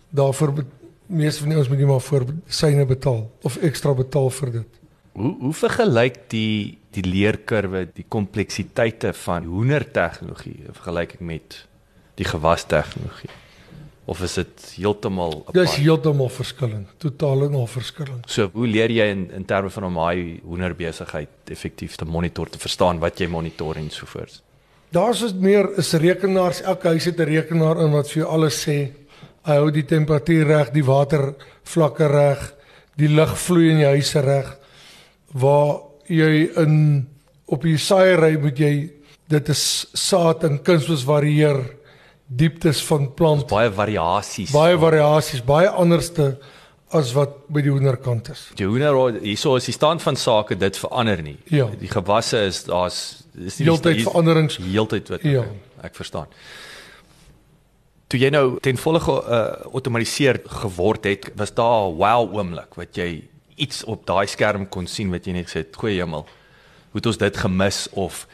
[0.09, 0.65] daarvoor
[1.07, 4.81] meeste van die ouens moet jy maar voor syne betaal of ekstra betaal vir dit.
[5.13, 11.67] Hoe hoe vergelyk die die leerkurwe die kompleksiteite van hoendertegnologie in vergelyking met
[12.15, 13.29] die gewastegnologie?
[14.05, 15.77] Of is dit heeltemal Dis apart?
[15.81, 18.27] heeltemal verskillend, totaal en al verskillend.
[18.29, 22.61] So hoe leer jy in in terme van om daai hoenderbesigheid effektief te monitor, te
[22.61, 24.41] verstaan wat jy monitor en so voort?
[24.93, 28.67] Daar's is meer is rekenaars, elke huis het 'n rekenaar in wat vir jou alles
[28.67, 28.93] sê.
[29.45, 32.53] Hy hou die temperatuur reg, die watervlakke reg,
[32.95, 34.57] die lug vloei in die huise reg.
[35.33, 37.07] Waar jy in
[37.45, 38.91] op die saaiery moet jy
[39.27, 41.74] dit is saad en kunsmis varieer
[42.27, 44.51] dieptes van plant, Baie variasies.
[44.51, 46.37] baie variasies, baie anderste
[46.89, 48.47] as wat by die hoenderkant is.
[48.55, 51.37] Die hoender hierso is die stand van sake dit verander nie.
[51.49, 51.65] Ja.
[51.79, 54.57] Die gewasse is daar's is nie Heeltyd veranderings.
[54.57, 55.43] heeltyd wat Ja.
[55.83, 56.27] ek verstaan.
[58.07, 63.23] Toe jy nou ten volle geautomatiseer geword het, was daar 'n wow oomblik wat jy
[63.57, 66.25] iets op daai skerm kon sien wat jy net het, goeie hemel.
[66.91, 68.27] Hoe het ons dit gemis of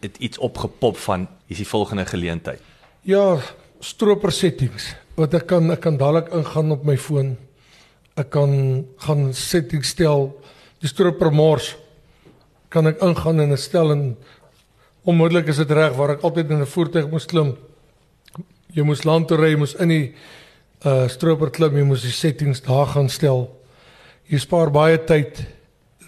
[0.00, 2.60] het iets opgepop van hier's die volgende geleentheid?
[3.06, 3.38] Ja,
[3.78, 7.36] stroper settings wat ek kan ek kan dadelik ingaan op my foon.
[8.18, 8.50] Ek kan
[9.04, 10.32] gaan settings stel.
[10.82, 11.76] Die stroper mors
[12.74, 14.02] kan ek ingaan en stel en
[15.06, 17.54] onmiddellik is dit reg waar ek altyd in 'n voertuig moes klim.
[18.74, 20.14] Jy moes land toe ry, moes in die
[20.84, 23.54] uh stroper klim, jy moes die settings daar gaan stel.
[24.26, 25.46] Jy spaar baie tyd.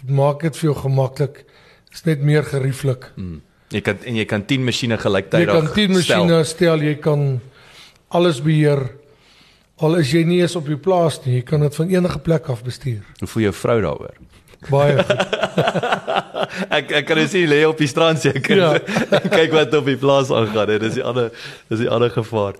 [0.01, 1.45] Dit maak dit vir jou gemaklik.
[1.89, 3.07] Dit's net meer gerieflik.
[3.15, 3.41] Hmm.
[3.71, 7.39] Jy kan en jy kan 10 masjiene Jy gelyktydig kan 10 masjiene stel, jy kan
[8.09, 8.87] alles beheer.
[9.79, 12.49] Al is jy nie eens op die plaas nie, jy kan dit van enige plek
[12.49, 13.03] af bestuur.
[13.19, 14.15] Hoe voel jou vrou daaroor?
[14.69, 15.21] Baie goed.
[16.69, 18.57] ek ek kan dit sien lê op die strand seker.
[18.57, 18.71] Ja.
[19.37, 20.67] Kyk wat op die plaas aangaan.
[20.73, 21.29] Dit is die ander
[21.69, 22.57] dis die ander gevaar.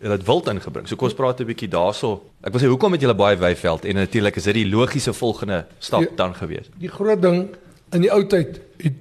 [0.00, 0.86] En dit wild ingebring.
[0.88, 2.20] So kom ons praat 'n bietjie daaroor.
[2.46, 5.64] Ek wil sê hoekom het julle baie weiveld en natuurlik is dit die logiese volgende
[5.80, 6.14] stap Ja.
[6.16, 6.70] dan gewees.
[6.78, 7.48] Die groot ding
[7.92, 8.94] in die ou tyd het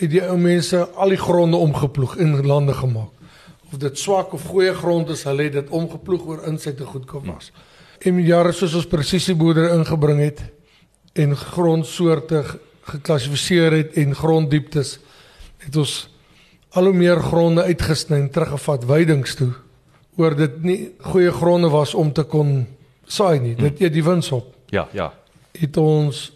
[0.00, 3.12] het die ou mense al die gronde omgeploeg en lande gemaak.
[3.70, 7.52] Of dit swak of goeie grond is, hulle het dit omgeploeg oor insette goedkoop was.
[8.00, 10.42] En met jare soos ons presisieboerdery ingebring het
[11.12, 12.42] en grondsoorte
[12.90, 14.96] geklassifiseer het en gronddieptes
[15.60, 15.94] het ons
[16.70, 19.52] al hoe meer gronde uitgesny en teruggevat weidings toe
[20.20, 20.78] oor dit nie
[21.12, 22.64] goeie gronde was om te kon
[23.10, 23.54] saai nie.
[23.58, 25.12] Dit eet die wins op Ja, ja.
[25.58, 26.30] het ons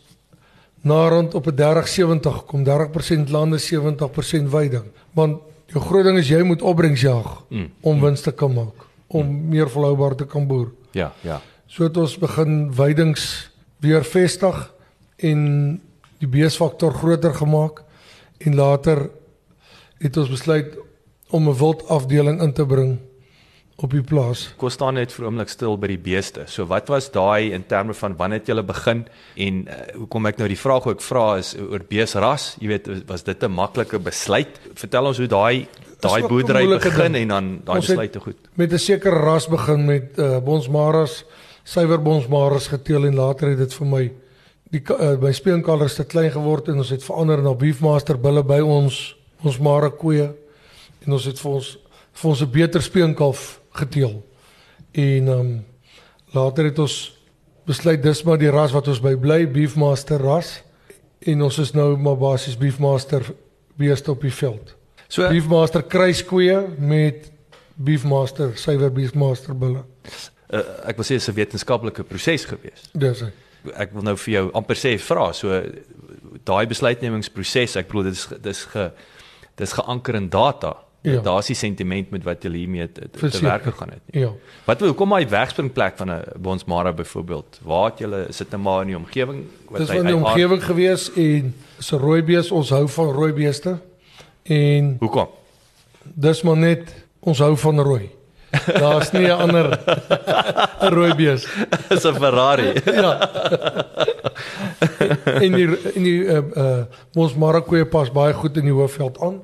[0.84, 6.18] na rond op 'n 30 70 gekom 30% lande 70% weiding want jou groot ding
[6.18, 7.70] is jy moet opbrengs jag Mm.
[7.80, 8.74] om wins te kan maak
[9.06, 11.40] om meer volhoubaar te kan boer Ja, ja.
[11.66, 14.72] so het ons begin weidings weer vestig
[15.16, 15.80] en
[16.18, 17.82] die beesfaktor groter gemaak
[18.38, 19.10] en later
[19.98, 20.76] het ons besluit
[21.30, 22.98] om 'n wildafdeling in te bring
[23.76, 26.44] op die plaas Kom staan net vir oomblik stil by die beeste.
[26.46, 29.04] So wat was daai in terme van wanneer het julle begin
[29.36, 33.22] en uh, hoekom ek nou die vraag ook vra is oor beesras, jy weet was
[33.24, 34.60] dit 'n maklike besluit?
[34.74, 35.66] Vertel ons hoe daai
[36.00, 37.22] daai boerdery begin ding.
[37.22, 38.36] en dan daai Ons het- besluite goed.
[38.54, 41.24] met 'n sekere ras begin met uh, bonsmaras,
[41.64, 44.12] suiwer bonsmaras geteel en later het dit vir my
[44.70, 48.60] die uh, my speenkalvers te klein geword en ons het verander na beefmaster bulle by
[48.60, 50.30] ons ons mare koeie
[51.06, 51.78] en ons het vir ons
[52.12, 54.22] vir ons 'n beter speenkalf geteel.
[54.92, 55.64] En ehm um,
[56.34, 56.94] later het ons
[57.66, 60.62] besluit dis maar die ras wat ons by bly, beefmaster ras
[61.24, 63.24] en ons is nou maar basies beefmaster
[63.78, 64.74] beeste op die veld.
[65.08, 67.30] So Beefmaster kruiskoeie met
[67.74, 69.84] Beefmaster suiwer Beefmaster bulle.
[70.54, 70.60] uh,
[70.90, 72.88] ek wil sê dit is 'n wetenskaplike proses gewees.
[72.92, 73.30] Dis hy.
[73.74, 75.62] Ek wil nou vir jou amper sê vra so
[76.44, 78.90] daai besluitnemingsproses, ek bedoel dit is dis ge
[79.56, 80.83] dis geanker in data.
[81.04, 81.20] Ja.
[81.20, 83.46] Daar's die sentiment met wat julle hiermee te, te Verseker.
[83.48, 84.00] werk gegaan het.
[84.10, 84.22] nie.
[84.22, 84.30] Ja.
[84.64, 87.58] Wat wil kom hy wegspringplek van 'n Bonsmara byvoorbeeld?
[87.62, 90.14] Waar het julle is dit nou maar in die omgewing wat Dis hy- van die
[90.14, 93.78] hy aard- omgewing gewees en is 'n rooi bees, ons hou van rooi beeste.
[94.44, 95.28] En Hoekom?
[96.14, 98.10] dis maar net ons hou van rooi.
[98.66, 99.78] Daar's nie 'n ander
[100.96, 101.46] rooi bees.
[101.88, 102.72] Dis 'n Ferrari.
[103.02, 103.18] Ja.
[105.24, 106.84] en die en die uh, uh
[107.14, 109.40] ons Marakoe pas baie goed in die hoofveld aan.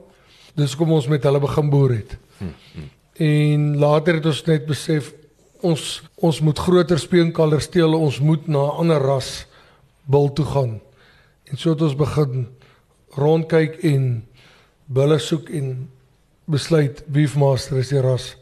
[0.61, 2.17] Dis kom ons met hulle begin boer het.
[3.21, 5.13] En later het ons net besef
[5.65, 5.85] ons
[6.17, 9.47] ons moet groter speenkalvers steel, ons moet na 'n ander ras
[10.05, 10.81] bil toe gaan.
[11.45, 12.49] En so het ons begin
[13.17, 14.27] rondkyk en
[14.87, 15.89] bulle soek en
[16.45, 18.37] besluit Beefmaster is die ras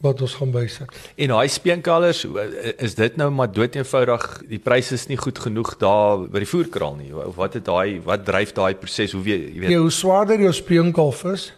[0.00, 0.88] wat ons gaan bysit.
[1.20, 5.74] En daai speenkalvers, hoe- is dit nou maar doeteenvoudig die pryse is nie goed genoeg
[5.78, 7.10] daar by die voerkraal nie.
[7.14, 9.12] Of wat het daai wat dryf daai proses?
[9.12, 9.70] Hoe weet jy weet?
[9.70, 11.52] Ja, hoe swaarder jou speenkalf is,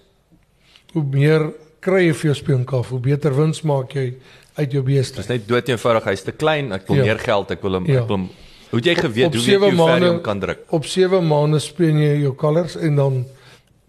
[0.93, 4.14] hoe meer kry jy vir jou speenkalf, hoe beter wins maak jy
[4.59, 5.16] uit jou beeste.
[5.16, 7.03] Dis net doeteenvoudig, hy's te klein, ek wil Ja.
[7.05, 8.03] meer geld, ek wil hom Ja.
[8.03, 8.30] ek wil hom
[8.72, 10.59] Hoe jy geweet Op hoe weet jy hoe ver jy hom kan druk?
[10.70, 13.24] Op 7 maande speen jy jou kalvers en dan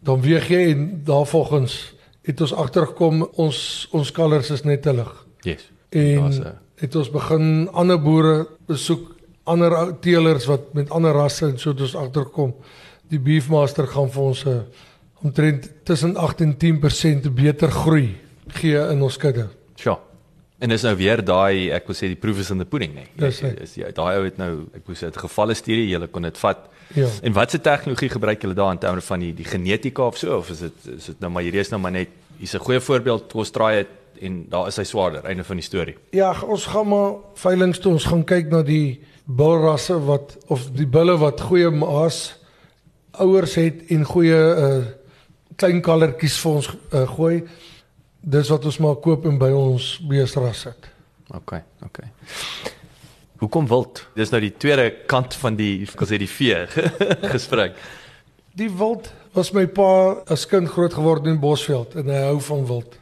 [0.04, 1.94] dan weeg jy en daarvolgens
[2.24, 5.26] het ons agtergekom ons ons kalvers is net te lig.
[5.44, 5.70] Yes.
[5.90, 11.46] En Daar's 'n- het ons begin ander boere besoek, ander teelers wat met ander rasse
[11.46, 12.54] en so het ons agtergekom.
[13.10, 14.64] Die beefmaster gaan vir ons 'n
[15.24, 18.16] omtrent tussen 8 en 10% beter groei
[18.48, 19.48] gee in ons kudde.
[19.76, 19.98] Sjoe.
[20.64, 23.10] En dis nou weer daai ek wil sê die proof is in the pudding nee.
[23.20, 26.40] Dis is daai ou het nou ek wil sê dit gevalle studie, jy kon dit
[26.40, 26.70] vat.
[26.96, 27.10] Ja.
[27.28, 30.54] En watse tegnologie gebruik julle daar in terme van die die genetika of so of
[30.54, 33.28] is dit is dit nou maar hierdie is nou maar net hier's 'n goeie voorbeeld
[33.32, 33.92] kos draai het
[34.22, 35.96] en daar is hy swaarder einde van die storie.
[36.12, 37.92] Ja, ons gaan maar veilings toe.
[37.92, 42.40] Ons gaan kyk na die bulrasse wat of die bulle wat goeie maas
[43.12, 44.84] ouers het en goeie uh
[45.56, 47.44] klein kallertjies vir ons uh, gooi.
[48.24, 50.86] Dis wat ons maar koop en by ons beesras sit.
[51.36, 52.00] OK, OK.
[53.44, 54.06] Hoekom wild?
[54.16, 56.62] Dis nou die tweede kant van die ek sê die vee
[57.34, 57.76] gesprek.
[58.56, 62.64] Die wild was my pa as kind groot geword in Bosveld en hy hou van
[62.70, 62.96] wild.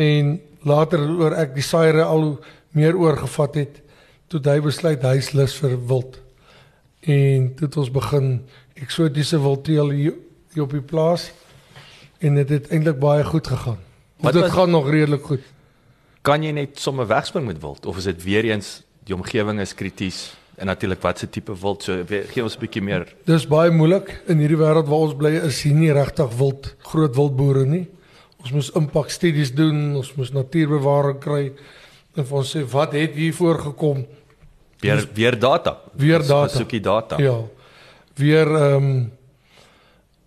[0.00, 2.38] En later oor ek die saaiere al
[2.72, 3.82] meer oorgevat het,
[4.32, 6.16] toe hy besluit hy's lus vir wild.
[7.04, 8.30] En dit ons begin
[8.80, 10.16] eksotiese wildteel hier,
[10.54, 11.28] hier op die plaas
[12.24, 13.82] en dit het, het eintlik baie goed gegaan.
[14.20, 15.40] Wat Dit was- gaan nog redelik goed.
[16.22, 19.74] Kan jy net sommer wegspring met wild of is dit weer eens die omgewing is
[19.74, 23.70] krities en natuurlik wat se tipe wild so gee ons 'n bietjie meer Dis baie
[23.70, 27.86] moeilik in hierdie wêreld waar ons bly is hier nie regtig wild groot wildboere nie.
[28.40, 31.52] Ons moes impak studies doen, ons moes natuurbewaring kry
[32.16, 34.06] en vir ons sê wat het hier voorgekom?
[34.80, 35.78] weer weer data.
[35.96, 36.56] Weer Ons data.
[36.58, 37.16] Soekie data.
[37.18, 37.40] Ja.
[38.14, 39.12] Weer ehm um,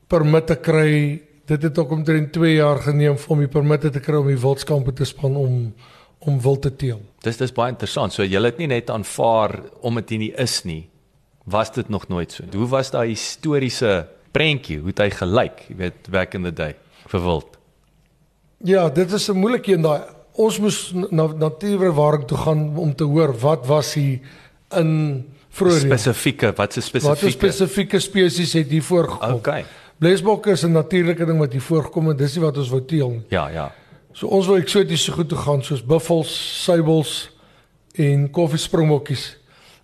[0.08, 1.22] permitte kry.
[1.52, 4.94] Dit het ook omtrent 2 jaar geneem om die permitte te kry om die wildskampe
[4.96, 5.74] te span om
[6.22, 7.00] om wild te teel.
[7.26, 8.14] Dis dis baie interessant.
[8.14, 10.84] So jy het nie net aanvaar om dit nie is nie.
[11.50, 12.46] Was dit nog nooit so?
[12.54, 14.78] Hoe was daai historiese prentjie?
[14.80, 15.66] Hoe het hy gelyk?
[15.68, 16.76] Jy weet back in the day
[17.10, 17.58] vir wild.
[18.64, 20.02] Ja, dit is 'n moeilike een daai.
[20.38, 24.20] Ons moes na natuurbewaring toe gaan om te hoor wat was hier
[24.78, 25.80] in vroeër.
[25.80, 27.32] Spesifieke, wat se Wat spesifieke?
[27.32, 29.34] spesifieke spesies het hier voorgekom?
[29.34, 29.66] Okay.
[30.02, 33.10] Blesbokke is 'n natuurlike ding wat hier voorgekom en dis nie wat ons wou teel
[33.10, 33.24] nie.
[33.30, 33.72] Ja, ja.
[34.14, 37.30] So ons wil eksotiese goed toe gaan soos buffels, suiwels
[37.96, 39.38] en koffiespringbokkies.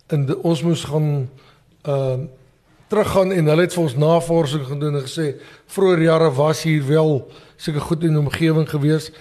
[0.07, 1.29] En de, ons moes gaan
[1.81, 2.25] ehm uh,
[2.87, 7.31] teruggaan en hulle het vir ons navorsing gedoen en gesê vroeër jare was hier wel
[7.57, 9.11] sulke goed in die omgewing gewees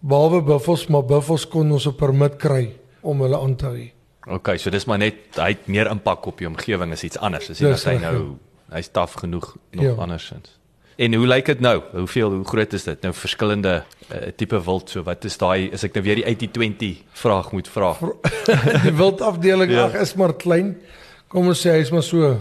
[0.00, 3.90] behalwe buffels, maar buffels kon ons 'n permit kry om hulle aan te hou.
[4.26, 7.46] Okay, so dis maar net hy het meer impak op die omgewing is iets anders.
[7.46, 8.36] Dis nie dat hy nou
[8.70, 9.92] hy's taaf genoeg nog Ja.
[9.98, 10.58] andersins.
[11.00, 11.82] En hoe lyk dit nou?
[11.92, 13.00] Hoeveel hoe groot is dit?
[13.02, 17.04] Nou verskillende uh, tipe wild so wat is daai as ek nou weer die 80-20
[17.12, 17.94] vraag moet vra.
[18.84, 19.84] Die wildafdeling Ja.
[19.88, 20.76] ag is maar klein.
[21.28, 22.36] Kom ons sê hy's maar so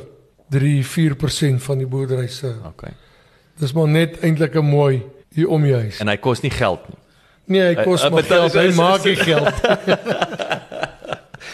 [0.52, 2.56] 3-4% van die boerdery se.
[2.68, 2.92] Okay.
[3.60, 5.04] Dis maar net eintlik 'n mooi
[5.34, 6.00] hier om die huis.
[6.00, 6.98] En hy kos nie geld nie.
[7.46, 8.54] Nee, hy kos Hy- hy maar geld.
[8.54, 9.54] Hy is- maak nie is- geld.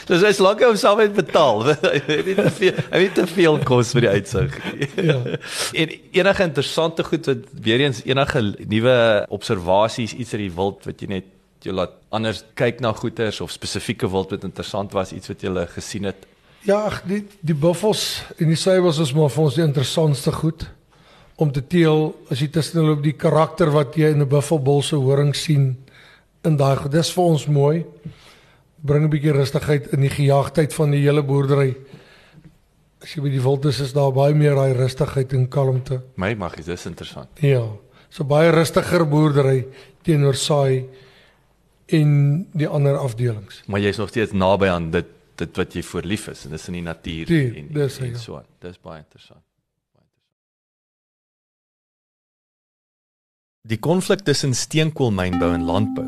[0.09, 1.63] Dis hy's lank om self uit betaal.
[1.86, 4.59] Hy het te veel hy het te veel kos vir die uitsig.
[4.95, 5.19] Ja.
[5.81, 8.97] En enige interessante goed wat weer eens enige nuwe
[9.29, 11.31] observasies iets uit die wild wat jy net
[11.65, 15.49] jy laat anders kyk na goeters of spesifieke wild wat interessant was, iets wat jy
[15.49, 16.27] gele gesien het.
[16.65, 20.67] Ja, ag, die die buffels en die suiwels is maar vir ons die interessantste goed
[21.41, 24.81] om te teel as jy tussen hulle op die karakter wat jy in 'n buffelbul
[24.81, 25.75] se horing sien
[26.43, 26.89] in daai.
[26.89, 27.86] Dis vir ons mooi.
[28.86, 31.75] Bring 'n bietjie rustigheid in die gejaagdheid van die hele boerdery.
[33.01, 36.01] As jy by die wild is, is daar baie meer daai rustigheid en kalmte.
[36.15, 37.29] My mag is dis interessant.
[37.41, 37.65] Ja,
[38.09, 39.65] so baie rustiger boerdery
[40.03, 40.86] teenoor saai
[41.93, 43.63] en die ander afdelings.
[43.67, 46.67] Maar jy's nog steeds naby aan dit dit wat jy voor lief is en dis
[46.71, 48.19] in die natuur Tuur, en, dis en, en ja.
[48.21, 48.43] so.
[48.63, 49.41] Dis baie interessant.
[49.91, 50.21] Baie interessant.
[53.67, 56.07] Die konflik tussen steenkoolmynbou en landbou,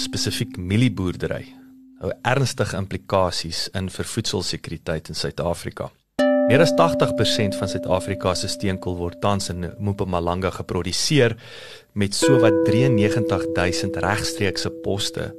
[0.00, 1.44] spesifiek mielieboerdery,
[2.22, 5.90] ernstige implikasies in vir voedselsekuriteit in Suid-Afrika.
[6.44, 11.38] Meer as 80% van Suid-Afrika se steenkool word tans in Mpumalanga geproduseer
[11.96, 15.30] met sowat 93000 regstreekse poste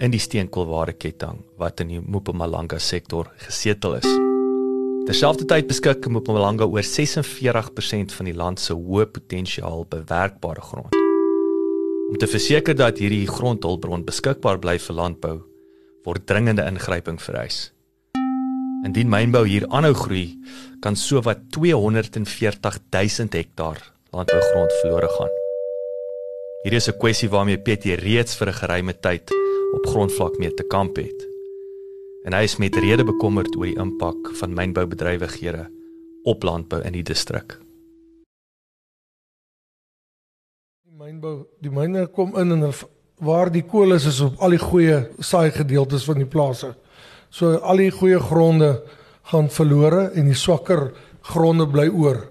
[0.00, 4.08] in die steenkoolwaardeketting wat in die Mpumalanga sektor gesetel is.
[5.04, 10.96] Terselfdertyd beskik Mpumalanga oor 46% van die land se hoë potensiaal bewerkbare grond.
[12.08, 15.42] Om te verseker dat hierdie grondhulpbron beskikbaar bly vir landbou,
[16.04, 17.70] word dringende ingryping vereis.
[18.84, 20.26] Indien mynbou hier aanhou groei,
[20.84, 23.80] kan sowat 240 000 hektaar
[24.12, 25.32] landbougrond verlore gaan.
[26.64, 29.30] Hierdie is 'n kwessie waarmee PT reeds vir 'n geruime tyd
[29.74, 31.20] op grondvlak mee te kamp het.
[32.24, 35.70] En hy is met rede bekommerd oor die impak van mynboubedrywighede
[36.24, 37.58] op landbou in die distrik.
[40.84, 42.88] Die mynbou, die myne kom in en hulle
[43.22, 46.74] waar die kool is is op al die goeie saai gedeeltes van die plase.
[47.30, 48.82] So al die goeie gronde
[49.30, 50.90] gaan verlore en die swakker
[51.30, 52.24] gronde bly oor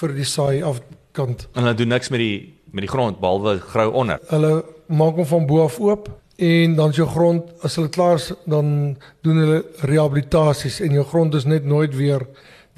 [0.00, 1.48] vir die saai afkant.
[1.54, 4.20] En hulle doen niks met die met die grond behalwe grou onder.
[4.28, 4.62] Hulle
[4.92, 8.96] maak hom van bo af oop en dan jou grond as hulle klaar is dan
[9.26, 12.26] doen hulle rehabilitasies en jou grond is net nooit weer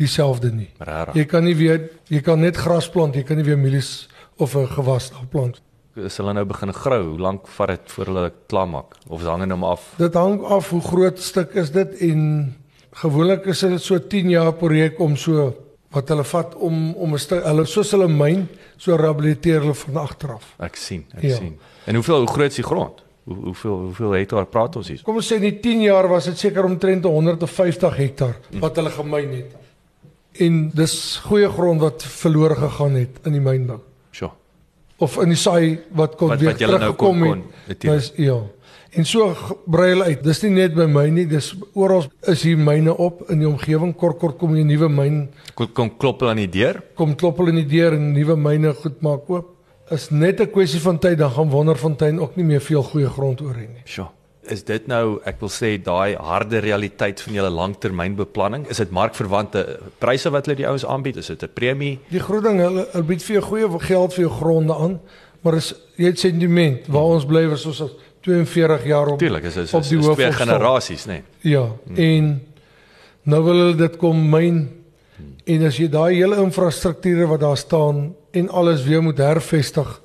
[0.01, 0.71] dieselfde nie.
[0.79, 1.19] Regtig.
[1.19, 4.09] Jy kan nie weer jy kan net gras plant, jy kan nie weer mielies
[4.39, 5.61] of 'n gewas daar plant.
[6.05, 9.43] As hulle nou begin grou, hoe lank vat dit voor hulle klaar maak of hang
[9.45, 9.83] dit hom af?
[9.99, 12.55] Dit hang af hoe groot stuk is dit en
[13.03, 15.51] gewoonlik is dit so 10 jaar projek om so
[15.95, 19.97] wat hulle vat om om 'n stuk hulle soos hulle myn so rehabiliteer hulle van
[19.97, 20.55] agter af.
[20.61, 21.37] Ek sien, ek Ja.
[21.37, 21.59] sien.
[21.87, 23.03] En hoeveel hoe groot is die grond?
[23.25, 25.01] Hoe, hoeveel hoeveel hektaar praat ons hier?
[25.05, 28.91] Kom ons sê in die 10 jaar was dit seker omtrent 150 hektaar wat hulle
[28.91, 29.57] gemyn het.
[30.41, 33.81] En dis goeie grond wat verlore gegaan het in die mynbou.
[35.01, 37.81] Of in die saai wat kon Wat- weer wat julle nou kon- teruggekom kon, het.
[37.81, 38.39] Dis ja.
[38.93, 39.35] En so
[39.71, 40.23] brei hulle uit.
[40.25, 43.95] Dis nie net by my nie, dis oral is hier myne op in die omgewing.
[43.97, 46.83] Kort kort kom 'n nuwe myn Kom kom klop hulle aan die deur.
[46.97, 49.47] kom klop hulle in die deur en nuwe myne goed maak oop.
[49.91, 53.41] Is net 'n kwessie van tyd dan gaan Wonderfontein ook nie meer veel goeie grond
[53.41, 53.83] oor hê nie.
[53.85, 54.09] Sjoe.
[54.49, 58.65] Is dit nou, ek wil sê daai harde realiteit van julle langtermynbeplanning?
[58.73, 59.65] Is dit markverwante
[60.01, 61.19] pryse wat hulle die ouens aanbied?
[61.21, 61.99] Is dit 'n premie?
[62.09, 65.01] Die groot ding hulle, hulle bied vir jou goeie geld vir jou gronde aan,
[65.43, 69.19] maar is jy het sentiment waar ons bly was ons al 42 jaar op.
[69.19, 71.13] Tuurlik, is is, Op is, die is hoof twee generasies, né?
[71.13, 71.53] Nee.
[71.53, 72.41] Ja, en
[73.23, 74.69] nou wil hulle dit kom myn
[75.45, 80.01] en as jy daai hele infrastrukture wat daar staan en alles weer moet hervestig,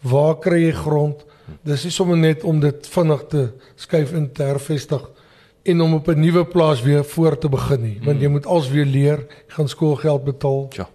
[0.00, 1.24] waar kry jy grond?
[1.64, 5.02] Dis nie sommer net om dit vinnig te skuif en te hervestig
[5.68, 8.68] en om op 'n nuwe plaas weer voor te begin nie, want jy moet als
[8.70, 10.66] weer leer, gaan skoolgeld betaal.
[10.72, 10.86] Sjoe.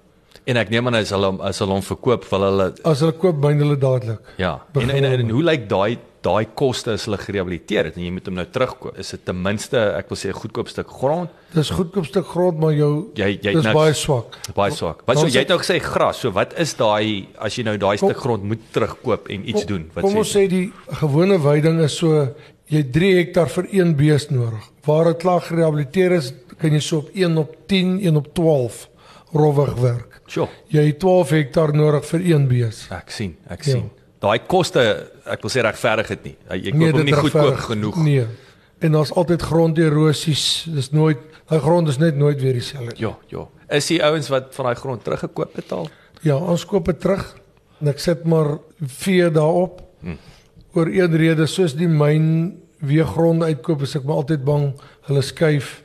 [0.46, 3.38] En ek neem aan as hulle as hulle hom verkoop, wil hulle As hulle koop,
[3.42, 4.20] myn hulle dadelik.
[4.38, 4.62] ja.
[4.74, 8.12] En en, en, en hoe lyk daai daai koste as hulle gerehabiliteer het en jy
[8.16, 8.98] moet hom nou terugkoop?
[9.02, 11.30] Is dit ten minste, ek wil sê 'n goedkoop stuk grond?
[11.54, 14.38] Dis goedkoop stuk grond, maar jou Jy jy dis nou baie swak.
[14.56, 15.04] baie swak.
[15.06, 16.18] Wat so jy sê- het nou gesê gras.
[16.20, 19.66] So wat is daai as jy nou daai Kom- stuk grond moet terugkoop en iets
[19.66, 19.90] doen?
[19.94, 22.34] Wat Kom ons sê die gewone weiding is so
[22.70, 24.64] jy 3 hektaar vir een bees nodig.
[24.86, 28.90] Waar dit klaar gerehabiliteer is, kan jy so op 1 op 10, 1 op 12
[29.34, 30.22] rowwig werk.
[30.28, 30.48] Sjoe.
[30.70, 32.88] Jy het 12 hektaar nodig vir een bees.
[32.90, 33.72] Ek sien, ek Ja.
[33.74, 33.90] sien.
[34.24, 34.84] Daai koste,
[35.28, 36.34] ek wil sê regverdig dit nie.
[36.56, 38.00] Jy koop Nee, hom nie goedkoop genoeg.
[38.06, 38.26] Nee.
[38.84, 40.46] En daar's altyd gronderosies.
[40.72, 41.20] Dis nooit
[41.52, 42.96] daai grond is net nooit weer dieselfde.
[43.02, 43.48] Ja, ja.
[43.76, 45.90] Is die ouens wat van daai grond teruggekoop het al?
[46.24, 47.26] Ja, ons koop dit terug
[47.82, 49.82] en ek sit maar vee daarop.
[50.06, 50.16] Hm.
[50.74, 52.28] Oor een rede soos die myn
[52.84, 54.70] weer gronde uitkoop, is ek maar altyd bang
[55.10, 55.82] hulle skuif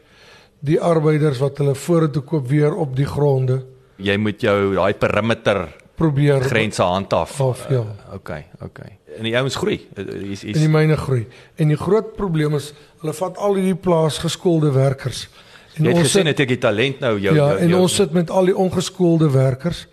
[0.67, 3.61] die arbeiders wat hulle vorentoe koop weer op die gronde
[3.99, 5.65] Jy moet jou daai perimeter
[5.99, 7.41] probeer grense handhaaf.
[7.41, 7.83] af ja.
[7.83, 8.99] Uh, okay, okay.
[9.17, 9.81] En die ouens groei.
[9.95, 11.27] Is En die is myne groei.
[11.59, 12.73] En die groot probleem is
[13.03, 15.27] hulle vat al hierdie plaasgeskoolde werkers.
[15.75, 17.81] En jy het ons gesien het ek die talent nou jou ja, jou, en jou,
[17.87, 19.87] ons sit met al die ongeskoolde werkers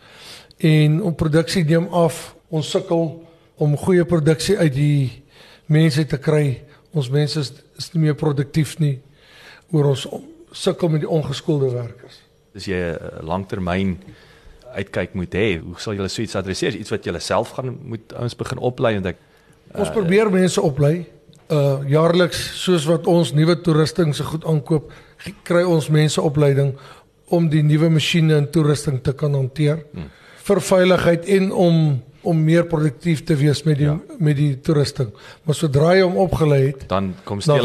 [0.57, 2.35] en ons produksie neem af.
[2.53, 3.07] Ons sukkel
[3.61, 5.23] om goeie produksie uit die
[5.65, 6.61] mense te kry.
[6.93, 7.51] Ons mense is,
[7.81, 8.99] is nie meer produktief nie
[9.73, 10.05] oor ons
[10.55, 12.21] sukkel met die ongeskoolde werkers.
[12.55, 13.97] as jy 'n langtermyn
[14.75, 16.75] uitkyk moet hê, hoe sal jy so iets adresseer?
[16.75, 19.23] Iets wat jy self gaan moet ouens begin oplei want ek
[19.75, 21.05] Ons probeer mense oplei.
[21.51, 24.91] Uh jaarliks soos wat ons nuwe toerusting se goed aankoop,
[25.43, 26.73] kry ons mense opleiding
[27.33, 29.83] om die nuwe masjiene en toerusting te kan hanteer.
[29.93, 30.09] Hmm.
[30.45, 31.79] Vir veiligheid en om
[32.25, 33.99] om meer produktief te wees met die Ja.
[34.17, 35.11] met die toerusting.
[35.43, 37.61] Maar sodra jy hom opgelei het, dan kom steel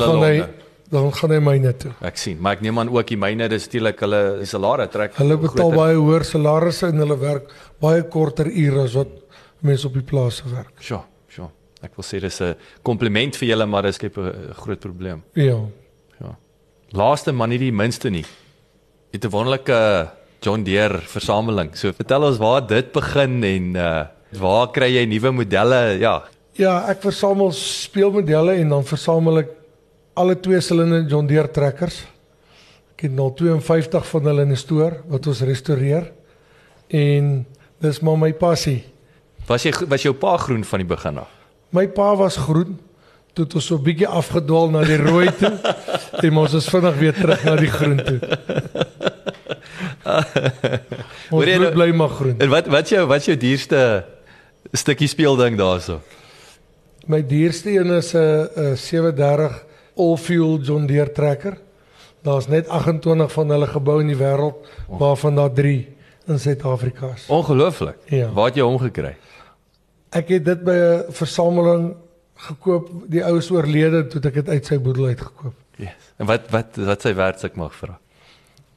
[0.91, 1.93] dan gaan hy myne toe.
[2.03, 5.15] Ek sien, maar ek neem aan ook die myne dis steelik hulle die salare trek.
[5.21, 9.09] Hulle betaal groter- baie hoër salarisse en hulle werk baie korter ure as wat
[9.63, 10.73] mense op die plase werk.
[10.81, 11.49] Sjoe, sjoe.
[11.83, 15.23] Ek wil sê dis 'n kompliment vir julle, maar dit skep 'n 'n groot probleem.
[15.35, 15.59] Ja.
[16.21, 16.37] Ja.
[16.93, 18.25] Laaste maar nie die minste nie.
[19.13, 20.11] Het 'n wonderlike
[20.43, 21.77] John Deere versameling.
[21.77, 24.05] So vertel ons waar dit begin en uh
[24.39, 25.99] waar kry jy nuwe modelle?
[25.99, 26.23] Ja.
[26.55, 29.49] Ja, ek versamel speelmodelle en dan versamel ek
[30.15, 32.03] alle twee silinder John Deere trekkers.
[32.97, 36.11] Ek het nou 52 van hulle in die stoor wat ons restoreer.
[36.89, 37.47] En
[37.81, 38.85] dis maar my passie.
[39.49, 41.31] Was jy was jou pa groen van die begin af?
[41.71, 42.79] My pa was groen
[43.33, 45.55] toe het ons so 'n bietjie afgedwaal na die rooi toe
[46.27, 48.19] en ons is vinnig weer terug na die groen toe.
[51.31, 52.35] Hoor jy nou- bly maar groen.
[52.39, 54.05] En wat wat jou wat jou duurste
[54.73, 56.01] stukkie speelding daarso?
[57.07, 61.59] My duurste een is 'n 'n 37 all-fuel John Deere trekker.
[62.23, 64.55] Daar's net 28 van hulle gebou in die wêreld
[64.89, 65.89] waarvan daar 3
[66.29, 67.27] in Suid-Afrika is.
[67.29, 67.97] Ongelooflik.
[68.05, 68.29] Ja.
[68.33, 69.17] Waar het jy hom gekry?
[70.13, 71.95] Ek het dit by 'n versameling
[72.37, 72.89] gekoop.
[73.09, 75.55] Die ou is oorlede toe ek dit uit sy boedel uitgekoop.
[75.77, 76.13] Yes.
[76.19, 77.99] En wat wat wat sy werd ek mag vra?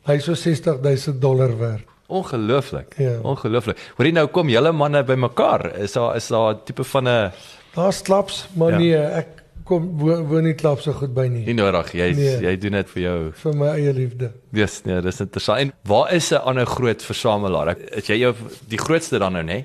[0.05, 1.83] Hy is so 60000 dollar werd.
[2.07, 2.93] Ongelooflik.
[2.97, 3.19] Ja.
[3.23, 3.77] Ongelooflik.
[3.97, 5.75] Hoorie nou kom julle manne bymekaar.
[5.79, 7.31] Is daar is daar 'n tipe van 'n
[7.75, 8.77] Daar's klaps, maar Ja.
[8.77, 8.79] ja.
[8.79, 11.45] nee, ek kom woon, nie klaps so goed by nie.
[11.45, 11.91] nie nodig.
[11.93, 12.39] Jy Nee.
[12.41, 13.31] jy doen dit vir jou.
[13.43, 14.31] Vir my eie liefde.
[14.51, 15.59] Dis nee, dis interessant.
[15.59, 17.67] En waar is 'n ander groot versamelaar?
[17.69, 18.33] Ek- Is jy jou
[18.67, 19.63] die grootste dan nou, nê?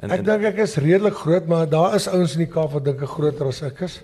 [0.00, 2.84] En, Ek dink ek is redelik groot, maar daar is ouens in die Kaap wat
[2.84, 4.02] dink ek groter as ek is.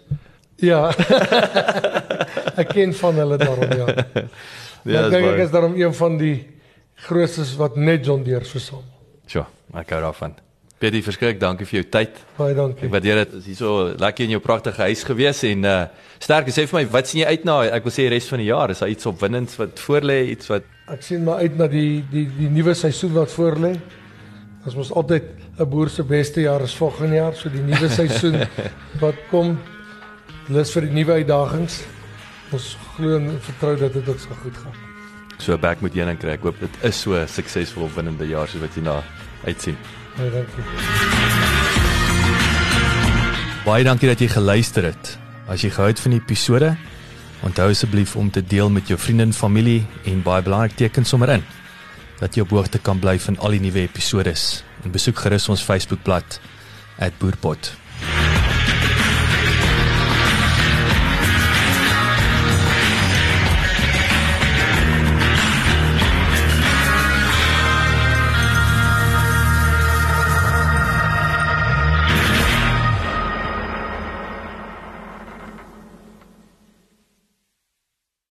[0.56, 0.90] Ja.
[2.62, 3.86] ek ken van hulle daarom ja.
[4.84, 6.46] Ja, ja ek dink ek is daarom een van die
[6.94, 8.84] grootstes wat net John Deere versamel.
[9.26, 10.34] Sjoe, ek hou daarvan.
[10.78, 12.18] Pietie, verskriklik dankie vir jou tyd.
[12.36, 12.84] Baie dankie.
[12.86, 13.32] Ek waardeer dit.
[13.40, 15.78] Is hier so lekker in jou pragtige huis gewees en uh
[16.22, 17.56] sterk sê vir my, wat sien jy uit na?
[17.74, 20.50] Ek wil sê die res van die jaar, is daar iets opwindends wat voorlê, iets
[20.52, 23.74] wat Ek sien maar uit na die die die nuwe seisoen wat voorlê.
[24.66, 25.26] Ons mos altyd
[25.58, 28.46] 'n boer se beste jaar is volgende jaar, so die nuwe seisoen
[29.02, 29.58] wat kom
[30.48, 31.82] lus vir die nuwe uitdagings.
[32.52, 34.74] Ons glo en vertrou dat dit ook so goed gaan.
[35.38, 36.34] so back moet jy dan kry.
[36.38, 39.02] Ek hoop dit is so 'n suksesvol opwindende jaar soos wat jy na
[39.44, 39.76] uitsien.
[40.18, 40.64] Baie dankie.
[43.62, 45.12] Baie dankie dat jy geluister het.
[45.46, 46.72] As jy gehou het van die episode,
[47.46, 51.36] onthou asseblief om te deel met jou vriende en familie en baie belangrik teken sommer
[51.38, 51.46] in
[52.18, 54.34] dat jy op hoogte kan bly van al die nuwe episode
[54.82, 56.40] en besoek gerus ons Facebookblad
[57.20, 57.70] @boerpot.